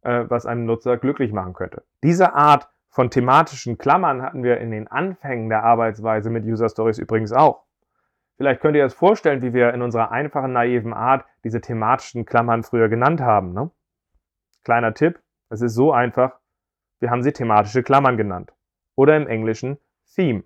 äh, 0.06 0.30
was 0.30 0.46
einem 0.46 0.64
Nutzer 0.64 0.96
glücklich 0.96 1.32
machen 1.32 1.52
könnte. 1.52 1.82
Diese 2.02 2.34
Art 2.34 2.68
von 2.88 3.10
thematischen 3.10 3.76
Klammern 3.76 4.22
hatten 4.22 4.42
wir 4.42 4.58
in 4.58 4.70
den 4.70 4.88
Anfängen 4.88 5.48
der 5.48 5.64
Arbeitsweise 5.64 6.30
mit 6.30 6.44
User 6.44 6.68
Stories 6.68 6.98
übrigens 6.98 7.32
auch. 7.32 7.64
Vielleicht 8.36 8.60
könnt 8.60 8.76
ihr 8.76 8.84
euch 8.84 8.94
vorstellen, 8.94 9.42
wie 9.42 9.52
wir 9.52 9.74
in 9.74 9.82
unserer 9.82 10.12
einfachen, 10.12 10.52
naiven 10.52 10.92
Art 10.92 11.24
diese 11.42 11.60
thematischen 11.60 12.24
Klammern 12.24 12.62
früher 12.62 12.88
genannt 12.88 13.20
haben. 13.20 13.52
Ne? 13.52 13.70
Kleiner 14.62 14.94
Tipp, 14.94 15.20
es 15.50 15.60
ist 15.60 15.74
so 15.74 15.92
einfach, 15.92 16.38
wir 17.00 17.10
haben 17.10 17.22
sie 17.22 17.32
thematische 17.32 17.82
Klammern 17.82 18.16
genannt. 18.16 18.52
Oder 18.94 19.16
im 19.16 19.26
Englischen 19.26 19.78
Theme. 20.14 20.44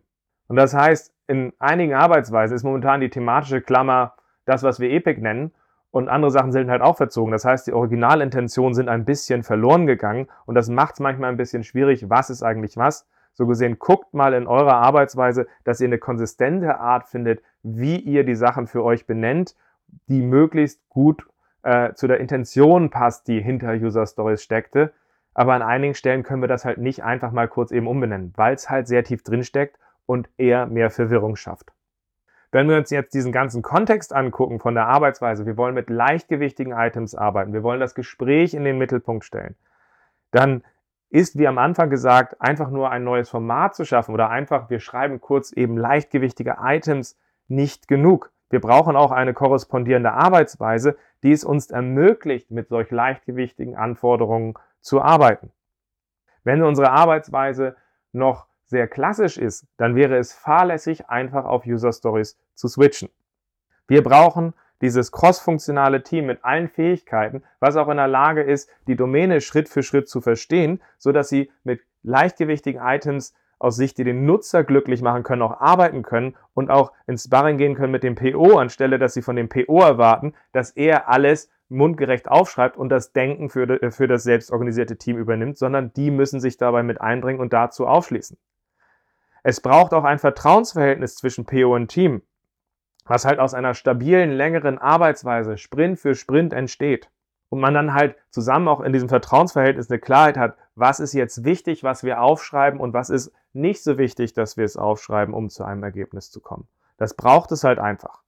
Und 0.48 0.56
das 0.56 0.74
heißt, 0.74 1.14
in 1.26 1.52
einigen 1.58 1.94
Arbeitsweisen 1.94 2.56
ist 2.56 2.64
momentan 2.64 3.00
die 3.00 3.10
thematische 3.10 3.60
Klammer 3.60 4.14
das, 4.46 4.62
was 4.62 4.80
wir 4.80 4.90
Epic 4.90 5.20
nennen. 5.20 5.52
Und 5.90 6.08
andere 6.08 6.30
Sachen 6.30 6.52
sind 6.52 6.70
halt 6.70 6.82
auch 6.82 6.96
verzogen. 6.96 7.32
Das 7.32 7.44
heißt, 7.44 7.66
die 7.66 7.72
Originalintentionen 7.72 8.74
sind 8.74 8.88
ein 8.88 9.04
bisschen 9.04 9.42
verloren 9.42 9.86
gegangen. 9.86 10.28
Und 10.46 10.54
das 10.54 10.68
macht 10.68 10.94
es 10.94 11.00
manchmal 11.00 11.30
ein 11.30 11.36
bisschen 11.36 11.64
schwierig. 11.64 12.08
Was 12.08 12.30
ist 12.30 12.42
eigentlich 12.42 12.76
was? 12.76 13.08
So 13.32 13.46
gesehen, 13.46 13.78
guckt 13.78 14.14
mal 14.14 14.34
in 14.34 14.46
eurer 14.46 14.74
Arbeitsweise, 14.74 15.46
dass 15.64 15.80
ihr 15.80 15.88
eine 15.88 15.98
konsistente 15.98 16.78
Art 16.78 17.08
findet, 17.08 17.42
wie 17.62 17.98
ihr 17.98 18.24
die 18.24 18.34
Sachen 18.34 18.66
für 18.66 18.84
euch 18.84 19.06
benennt, 19.06 19.56
die 20.08 20.20
möglichst 20.22 20.88
gut 20.88 21.26
äh, 21.62 21.92
zu 21.94 22.06
der 22.06 22.20
Intention 22.20 22.90
passt, 22.90 23.28
die 23.28 23.40
hinter 23.40 23.72
User 23.72 24.06
Stories 24.06 24.42
steckte. 24.42 24.92
Aber 25.34 25.54
an 25.54 25.62
einigen 25.62 25.94
Stellen 25.94 26.22
können 26.22 26.42
wir 26.42 26.48
das 26.48 26.64
halt 26.64 26.78
nicht 26.78 27.02
einfach 27.02 27.32
mal 27.32 27.48
kurz 27.48 27.70
eben 27.70 27.86
umbenennen, 27.86 28.32
weil 28.36 28.54
es 28.54 28.68
halt 28.68 28.88
sehr 28.88 29.04
tief 29.04 29.22
drin 29.22 29.44
steckt 29.44 29.78
und 30.06 30.28
eher 30.36 30.66
mehr 30.66 30.90
Verwirrung 30.90 31.36
schafft. 31.36 31.72
Wenn 32.52 32.68
wir 32.68 32.76
uns 32.76 32.90
jetzt 32.90 33.14
diesen 33.14 33.32
ganzen 33.32 33.62
Kontext 33.62 34.12
angucken 34.12 34.58
von 34.58 34.74
der 34.74 34.86
Arbeitsweise, 34.86 35.46
wir 35.46 35.56
wollen 35.56 35.74
mit 35.74 35.88
leichtgewichtigen 35.88 36.72
Items 36.72 37.14
arbeiten, 37.14 37.52
wir 37.52 37.62
wollen 37.62 37.80
das 37.80 37.94
Gespräch 37.94 38.54
in 38.54 38.64
den 38.64 38.78
Mittelpunkt 38.78 39.24
stellen, 39.24 39.54
dann 40.32 40.64
ist, 41.10 41.38
wie 41.38 41.48
am 41.48 41.58
Anfang 41.58 41.90
gesagt, 41.90 42.40
einfach 42.40 42.70
nur 42.70 42.90
ein 42.90 43.04
neues 43.04 43.28
Format 43.28 43.74
zu 43.74 43.84
schaffen 43.84 44.14
oder 44.14 44.30
einfach, 44.30 44.70
wir 44.70 44.80
schreiben 44.80 45.20
kurz 45.20 45.52
eben 45.52 45.76
leichtgewichtige 45.76 46.56
Items 46.62 47.18
nicht 47.48 47.88
genug. 47.88 48.32
Wir 48.48 48.60
brauchen 48.60 48.96
auch 48.96 49.10
eine 49.10 49.34
korrespondierende 49.34 50.12
Arbeitsweise, 50.12 50.96
die 51.22 51.32
es 51.32 51.44
uns 51.44 51.70
ermöglicht, 51.70 52.50
mit 52.50 52.68
solch 52.68 52.90
leichtgewichtigen 52.90 53.76
Anforderungen 53.76 54.54
zu 54.80 55.02
arbeiten. 55.02 55.52
Wenn 56.44 56.62
unsere 56.62 56.90
Arbeitsweise 56.90 57.76
noch 58.12 58.46
sehr 58.70 58.88
klassisch 58.88 59.36
ist, 59.36 59.66
dann 59.76 59.94
wäre 59.96 60.16
es 60.16 60.32
fahrlässig, 60.32 61.08
einfach 61.08 61.44
auf 61.44 61.66
User 61.66 61.92
Stories 61.92 62.38
zu 62.54 62.68
switchen. 62.68 63.10
Wir 63.86 64.02
brauchen 64.02 64.54
dieses 64.80 65.12
crossfunktionale 65.12 66.02
Team 66.02 66.26
mit 66.26 66.44
allen 66.44 66.68
Fähigkeiten, 66.68 67.42
was 67.58 67.76
auch 67.76 67.88
in 67.88 67.98
der 67.98 68.08
Lage 68.08 68.42
ist, 68.42 68.70
die 68.86 68.96
Domäne 68.96 69.40
Schritt 69.40 69.68
für 69.68 69.82
Schritt 69.82 70.08
zu 70.08 70.20
verstehen, 70.20 70.80
so 70.98 71.12
dass 71.12 71.28
sie 71.28 71.50
mit 71.64 71.82
leichtgewichtigen 72.02 72.80
Items 72.80 73.34
aus 73.58 73.76
Sicht, 73.76 73.98
die 73.98 74.04
den 74.04 74.24
Nutzer 74.24 74.64
glücklich 74.64 75.02
machen 75.02 75.22
können, 75.22 75.42
auch 75.42 75.60
arbeiten 75.60 76.02
können 76.02 76.34
und 76.54 76.70
auch 76.70 76.92
ins 77.06 77.24
Sparring 77.24 77.58
gehen 77.58 77.74
können 77.74 77.92
mit 77.92 78.04
dem 78.04 78.14
PO, 78.14 78.56
anstelle 78.56 78.98
dass 78.98 79.12
sie 79.12 79.22
von 79.22 79.36
dem 79.36 79.50
PO 79.50 79.80
erwarten, 79.80 80.32
dass 80.52 80.70
er 80.70 81.10
alles 81.10 81.50
mundgerecht 81.68 82.28
aufschreibt 82.28 82.76
und 82.76 82.88
das 82.88 83.12
Denken 83.12 83.50
für, 83.50 83.90
für 83.90 84.06
das 84.06 84.22
selbstorganisierte 84.22 84.96
Team 84.96 85.18
übernimmt, 85.18 85.58
sondern 85.58 85.92
die 85.92 86.10
müssen 86.10 86.40
sich 86.40 86.56
dabei 86.56 86.82
mit 86.82 87.00
einbringen 87.00 87.40
und 87.40 87.52
dazu 87.52 87.86
aufschließen. 87.86 88.38
Es 89.42 89.60
braucht 89.60 89.94
auch 89.94 90.04
ein 90.04 90.18
Vertrauensverhältnis 90.18 91.16
zwischen 91.16 91.46
PO 91.46 91.74
und 91.74 91.88
Team, 91.88 92.22
was 93.04 93.24
halt 93.24 93.38
aus 93.38 93.54
einer 93.54 93.74
stabilen, 93.74 94.30
längeren 94.30 94.78
Arbeitsweise 94.78 95.56
Sprint 95.56 95.98
für 95.98 96.14
Sprint 96.14 96.52
entsteht. 96.52 97.10
Und 97.48 97.58
man 97.58 97.74
dann 97.74 97.94
halt 97.94 98.14
zusammen 98.30 98.68
auch 98.68 98.80
in 98.80 98.92
diesem 98.92 99.08
Vertrauensverhältnis 99.08 99.90
eine 99.90 99.98
Klarheit 99.98 100.36
hat, 100.36 100.56
was 100.76 101.00
ist 101.00 101.14
jetzt 101.14 101.42
wichtig, 101.42 101.82
was 101.82 102.04
wir 102.04 102.22
aufschreiben 102.22 102.78
und 102.78 102.92
was 102.92 103.10
ist 103.10 103.32
nicht 103.52 103.82
so 103.82 103.98
wichtig, 103.98 104.34
dass 104.34 104.56
wir 104.56 104.64
es 104.64 104.76
aufschreiben, 104.76 105.34
um 105.34 105.48
zu 105.48 105.64
einem 105.64 105.82
Ergebnis 105.82 106.30
zu 106.30 106.40
kommen. 106.40 106.68
Das 106.96 107.14
braucht 107.14 107.50
es 107.50 107.64
halt 107.64 107.80
einfach. 107.80 108.22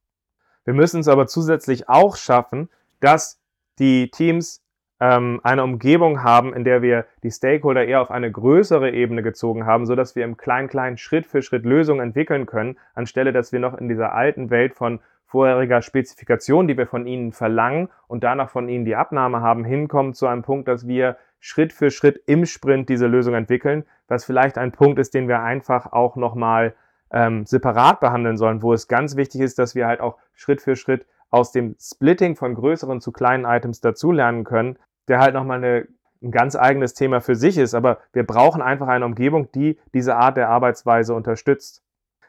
Wir 0.64 0.74
müssen 0.74 1.00
es 1.00 1.08
aber 1.08 1.28
zusätzlich 1.28 1.88
auch 1.88 2.16
schaffen, 2.16 2.68
dass 2.98 3.40
die 3.78 4.10
Teams 4.10 4.62
ähm, 5.02 5.40
eine 5.42 5.64
Umgebung 5.64 6.22
haben, 6.22 6.54
in 6.54 6.62
der 6.62 6.80
wir 6.80 7.06
die 7.24 7.32
Stakeholder 7.32 7.84
eher 7.84 8.02
auf 8.02 8.12
eine 8.12 8.30
größere 8.30 8.92
Ebene 8.92 9.24
gezogen 9.24 9.66
haben, 9.66 9.84
so 9.84 9.96
dass 9.96 10.14
wir 10.14 10.22
im 10.22 10.36
Klein-Klein 10.36 10.96
Schritt 10.96 11.26
für 11.26 11.42
Schritt 11.42 11.64
Lösungen 11.64 12.00
entwickeln 12.00 12.46
können, 12.46 12.78
anstelle 12.94 13.32
dass 13.32 13.50
wir 13.50 13.58
noch 13.58 13.76
in 13.76 13.88
dieser 13.88 14.14
alten 14.14 14.50
Welt 14.50 14.74
von 14.74 15.00
vorheriger 15.26 15.82
Spezifikation, 15.82 16.68
die 16.68 16.78
wir 16.78 16.86
von 16.86 17.04
ihnen 17.08 17.32
verlangen 17.32 17.88
und 18.06 18.22
danach 18.22 18.48
von 18.48 18.68
ihnen 18.68 18.84
die 18.84 18.94
Abnahme 18.94 19.40
haben, 19.40 19.64
hinkommen 19.64 20.14
zu 20.14 20.28
einem 20.28 20.42
Punkt, 20.42 20.68
dass 20.68 20.86
wir 20.86 21.16
Schritt 21.40 21.72
für 21.72 21.90
Schritt 21.90 22.22
im 22.26 22.46
Sprint 22.46 22.88
diese 22.88 23.08
Lösung 23.08 23.34
entwickeln, 23.34 23.84
was 24.06 24.24
vielleicht 24.24 24.56
ein 24.56 24.70
Punkt 24.70 25.00
ist, 25.00 25.14
den 25.14 25.26
wir 25.26 25.42
einfach 25.42 25.92
auch 25.92 26.14
nochmal 26.14 26.74
ähm, 27.10 27.44
separat 27.44 27.98
behandeln 27.98 28.36
sollen, 28.36 28.62
wo 28.62 28.72
es 28.72 28.86
ganz 28.86 29.16
wichtig 29.16 29.40
ist, 29.40 29.58
dass 29.58 29.74
wir 29.74 29.88
halt 29.88 30.00
auch 30.00 30.16
Schritt 30.32 30.62
für 30.62 30.76
Schritt 30.76 31.06
aus 31.30 31.50
dem 31.50 31.74
Splitting 31.80 32.36
von 32.36 32.54
größeren 32.54 33.00
zu 33.00 33.10
kleinen 33.10 33.44
Items 33.46 33.80
dazulernen 33.80 34.44
können, 34.44 34.76
der 35.08 35.18
halt 35.18 35.34
nochmal 35.34 35.58
eine, 35.58 35.86
ein 36.22 36.30
ganz 36.30 36.56
eigenes 36.56 36.94
Thema 36.94 37.20
für 37.20 37.34
sich 37.34 37.58
ist. 37.58 37.74
Aber 37.74 37.98
wir 38.12 38.24
brauchen 38.24 38.62
einfach 38.62 38.88
eine 38.88 39.04
Umgebung, 39.04 39.50
die 39.52 39.78
diese 39.94 40.16
Art 40.16 40.36
der 40.36 40.48
Arbeitsweise 40.48 41.14
unterstützt. 41.14 41.82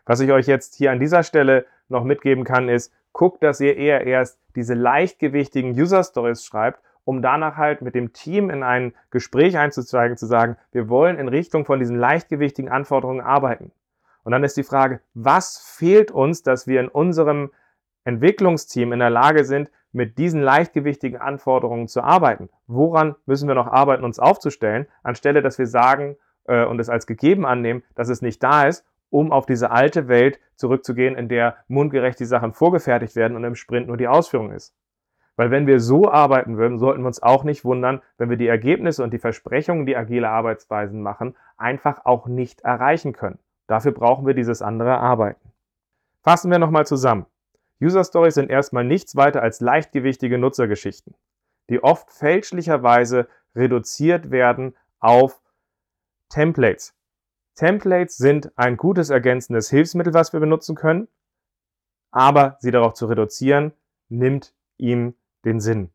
Was 0.05 0.19
ich 0.19 0.31
euch 0.31 0.47
jetzt 0.47 0.75
hier 0.75 0.91
an 0.91 0.99
dieser 0.99 1.23
Stelle 1.23 1.65
noch 1.87 2.03
mitgeben 2.03 2.43
kann, 2.43 2.69
ist, 2.69 2.93
guckt, 3.13 3.43
dass 3.43 3.61
ihr 3.61 3.77
eher 3.77 4.05
erst 4.05 4.39
diese 4.55 4.73
leichtgewichtigen 4.73 5.71
User 5.71 6.03
Stories 6.03 6.43
schreibt, 6.43 6.81
um 7.05 7.21
danach 7.21 7.57
halt 7.57 7.81
mit 7.81 7.95
dem 7.95 8.13
Team 8.13 8.49
in 8.49 8.63
ein 8.63 8.93
Gespräch 9.11 9.57
einzuzeigen, 9.57 10.17
zu 10.17 10.25
sagen, 10.25 10.57
wir 10.71 10.89
wollen 10.89 11.17
in 11.17 11.27
Richtung 11.27 11.65
von 11.65 11.79
diesen 11.79 11.97
leichtgewichtigen 11.97 12.71
Anforderungen 12.71 13.21
arbeiten. 13.21 13.71
Und 14.23 14.31
dann 14.31 14.43
ist 14.43 14.57
die 14.57 14.63
Frage, 14.63 15.01
was 15.13 15.57
fehlt 15.57 16.11
uns, 16.11 16.43
dass 16.43 16.65
wir 16.65 16.79
in 16.79 16.87
unserem 16.87 17.51
Entwicklungsteam 18.05 18.93
in 18.93 18.99
der 18.99 19.09
Lage 19.09 19.43
sind, 19.43 19.69
mit 19.93 20.17
diesen 20.17 20.41
leichtgewichtigen 20.41 21.19
Anforderungen 21.19 21.87
zu 21.87 22.01
arbeiten. 22.01 22.49
Woran 22.67 23.15
müssen 23.25 23.47
wir 23.47 23.55
noch 23.55 23.67
arbeiten, 23.67 24.03
uns 24.03 24.19
aufzustellen, 24.19 24.87
anstelle 25.03 25.41
dass 25.41 25.57
wir 25.57 25.67
sagen 25.67 26.17
äh, 26.45 26.65
und 26.65 26.79
es 26.79 26.89
als 26.89 27.07
gegeben 27.07 27.45
annehmen, 27.45 27.83
dass 27.95 28.09
es 28.09 28.21
nicht 28.21 28.43
da 28.43 28.67
ist, 28.67 28.85
um 29.09 29.31
auf 29.31 29.45
diese 29.45 29.71
alte 29.71 30.07
Welt 30.07 30.39
zurückzugehen, 30.55 31.15
in 31.15 31.29
der 31.29 31.57
mundgerecht 31.67 32.19
die 32.19 32.25
Sachen 32.25 32.51
vorgefertigt 32.51 33.15
werden 33.15 33.37
und 33.37 33.43
im 33.43 33.55
Sprint 33.55 33.87
nur 33.87 33.97
die 33.97 34.07
Ausführung 34.07 34.51
ist. 34.51 34.75
Weil 35.35 35.51
wenn 35.51 35.67
wir 35.67 35.79
so 35.79 36.11
arbeiten 36.11 36.57
würden, 36.57 36.77
sollten 36.77 37.01
wir 37.01 37.07
uns 37.07 37.23
auch 37.23 37.43
nicht 37.43 37.65
wundern, 37.65 38.01
wenn 38.17 38.29
wir 38.29 38.37
die 38.37 38.47
Ergebnisse 38.47 39.03
und 39.03 39.13
die 39.13 39.19
Versprechungen, 39.19 39.85
die 39.85 39.95
agile 39.95 40.29
Arbeitsweisen 40.29 41.01
machen, 41.01 41.35
einfach 41.57 42.05
auch 42.05 42.27
nicht 42.27 42.61
erreichen 42.61 43.13
können. 43.13 43.39
Dafür 43.67 43.93
brauchen 43.93 44.27
wir 44.27 44.33
dieses 44.33 44.61
andere 44.61 44.97
Arbeiten. 44.97 45.51
Fassen 46.21 46.51
wir 46.51 46.59
nochmal 46.59 46.85
zusammen. 46.85 47.25
User 47.83 48.03
Stories 48.03 48.35
sind 48.35 48.49
erstmal 48.49 48.85
nichts 48.85 49.15
weiter 49.15 49.41
als 49.41 49.59
leichtgewichtige 49.59 50.37
Nutzergeschichten, 50.37 51.15
die 51.69 51.83
oft 51.83 52.11
fälschlicherweise 52.11 53.27
reduziert 53.55 54.31
werden 54.31 54.75
auf 54.99 55.41
Templates. 56.29 56.95
Templates 57.55 58.17
sind 58.17 58.57
ein 58.57 58.77
gutes 58.77 59.09
ergänzendes 59.09 59.69
Hilfsmittel, 59.69 60.13
was 60.13 60.31
wir 60.31 60.39
benutzen 60.39 60.75
können, 60.75 61.07
aber 62.11 62.57
sie 62.59 62.71
darauf 62.71 62.93
zu 62.93 63.05
reduzieren, 63.07 63.73
nimmt 64.07 64.55
ihm 64.77 65.15
den 65.43 65.59
Sinn. 65.59 65.91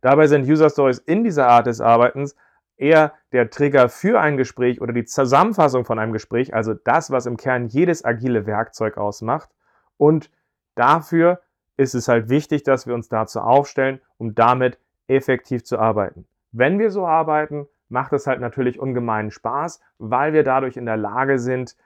Dabei 0.00 0.26
sind 0.26 0.46
User 0.46 0.70
Stories 0.70 0.98
in 0.98 1.24
dieser 1.24 1.48
Art 1.48 1.66
des 1.66 1.80
Arbeitens 1.80 2.36
eher 2.76 3.14
der 3.32 3.50
Trigger 3.50 3.88
für 3.88 4.20
ein 4.20 4.36
Gespräch 4.36 4.80
oder 4.80 4.92
die 4.92 5.04
Zusammenfassung 5.04 5.84
von 5.84 5.98
einem 5.98 6.12
Gespräch, 6.12 6.54
also 6.54 6.74
das, 6.74 7.10
was 7.10 7.26
im 7.26 7.36
Kern 7.36 7.66
jedes 7.66 8.04
agile 8.04 8.46
Werkzeug 8.46 8.96
ausmacht 8.96 9.50
und 9.96 10.30
Dafür 10.74 11.40
ist 11.76 11.94
es 11.94 12.08
halt 12.08 12.28
wichtig, 12.28 12.62
dass 12.62 12.86
wir 12.86 12.94
uns 12.94 13.08
dazu 13.08 13.40
aufstellen, 13.40 14.00
um 14.18 14.34
damit 14.34 14.78
effektiv 15.06 15.64
zu 15.64 15.78
arbeiten. 15.78 16.26
Wenn 16.52 16.78
wir 16.78 16.90
so 16.90 17.06
arbeiten, 17.06 17.66
macht 17.88 18.12
es 18.12 18.26
halt 18.26 18.40
natürlich 18.40 18.78
ungemeinen 18.78 19.30
Spaß, 19.30 19.80
weil 19.98 20.32
wir 20.32 20.44
dadurch 20.44 20.76
in 20.76 20.86
der 20.86 20.96
Lage 20.96 21.38
sind, 21.38 21.76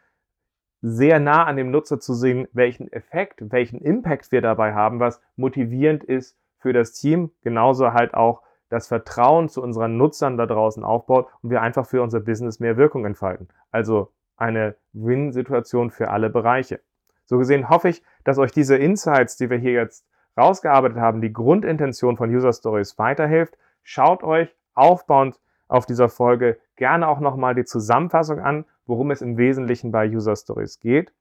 sehr 0.80 1.18
nah 1.18 1.44
an 1.44 1.56
dem 1.56 1.70
Nutzer 1.70 1.98
zu 1.98 2.14
sehen, 2.14 2.46
welchen 2.52 2.92
Effekt, 2.92 3.50
welchen 3.50 3.80
Impact 3.80 4.30
wir 4.30 4.40
dabei 4.40 4.74
haben, 4.74 5.00
was 5.00 5.20
motivierend 5.36 6.04
ist 6.04 6.36
für 6.58 6.72
das 6.72 6.92
Team, 6.92 7.32
genauso 7.42 7.92
halt 7.92 8.14
auch 8.14 8.42
das 8.68 8.86
Vertrauen 8.86 9.48
zu 9.48 9.62
unseren 9.62 9.96
Nutzern 9.96 10.36
da 10.36 10.46
draußen 10.46 10.84
aufbaut 10.84 11.28
und 11.42 11.50
wir 11.50 11.62
einfach 11.62 11.86
für 11.86 12.02
unser 12.02 12.20
Business 12.20 12.60
mehr 12.60 12.76
Wirkung 12.76 13.06
entfalten. 13.06 13.48
Also 13.70 14.12
eine 14.36 14.76
Win-Situation 14.92 15.90
für 15.90 16.10
alle 16.10 16.30
Bereiche. 16.30 16.80
So 17.28 17.36
gesehen 17.36 17.68
hoffe 17.68 17.90
ich, 17.90 18.02
dass 18.24 18.38
euch 18.38 18.52
diese 18.52 18.76
Insights, 18.76 19.36
die 19.36 19.50
wir 19.50 19.58
hier 19.58 19.72
jetzt 19.72 20.06
rausgearbeitet 20.38 20.98
haben, 20.98 21.20
die 21.20 21.32
Grundintention 21.32 22.16
von 22.16 22.34
User 22.34 22.54
Stories 22.54 22.96
weiterhilft. 22.98 23.58
Schaut 23.82 24.22
euch 24.22 24.56
aufbauend 24.74 25.38
auf 25.68 25.84
dieser 25.84 26.08
Folge 26.08 26.58
gerne 26.76 27.06
auch 27.06 27.20
nochmal 27.20 27.54
die 27.54 27.66
Zusammenfassung 27.66 28.40
an, 28.40 28.64
worum 28.86 29.10
es 29.10 29.20
im 29.20 29.36
Wesentlichen 29.36 29.92
bei 29.92 30.08
User 30.08 30.36
Stories 30.36 30.80
geht. 30.80 31.12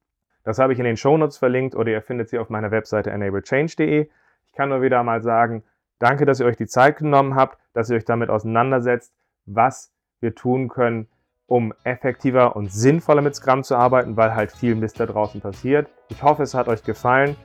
Das 0.43 0.59
habe 0.59 0.71
ich 0.71 0.79
in 0.79 0.85
den 0.85 0.95
Shownotes 0.95 1.37
verlinkt 1.37 1.75
oder 1.75 1.91
ihr 1.91 2.01
findet 2.01 2.29
sie 2.29 2.39
auf 2.39 2.49
meiner 2.49 2.71
Webseite 2.71 3.11
enablechange.de. 3.11 4.09
Ich 4.45 4.53
kann 4.53 4.69
nur 4.69 4.81
wieder 4.81 5.03
mal 5.03 5.21
sagen, 5.21 5.63
danke, 5.99 6.25
dass 6.25 6.39
ihr 6.39 6.45
euch 6.45 6.55
die 6.55 6.67
Zeit 6.67 6.99
genommen 6.99 7.35
habt, 7.35 7.57
dass 7.73 7.89
ihr 7.89 7.97
euch 7.97 8.05
damit 8.05 8.29
auseinandersetzt, 8.29 9.13
was 9.45 9.91
wir 10.21 10.35
tun 10.35 10.69
können, 10.69 11.09
um 11.47 11.73
effektiver 11.83 12.55
und 12.55 12.71
sinnvoller 12.71 13.21
mit 13.21 13.35
Scrum 13.35 13.63
zu 13.63 13.75
arbeiten, 13.75 14.17
weil 14.17 14.35
halt 14.35 14.51
viel 14.51 14.75
Mist 14.75 14.99
da 14.99 15.05
draußen 15.05 15.41
passiert. 15.41 15.89
Ich 16.09 16.21
hoffe, 16.21 16.43
es 16.43 16.53
hat 16.53 16.67
euch 16.67 16.83
gefallen. 16.83 17.35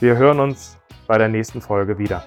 Wir 0.00 0.16
hören 0.16 0.40
uns 0.40 0.78
bei 1.06 1.18
der 1.18 1.28
nächsten 1.28 1.60
Folge 1.60 1.98
wieder. 1.98 2.24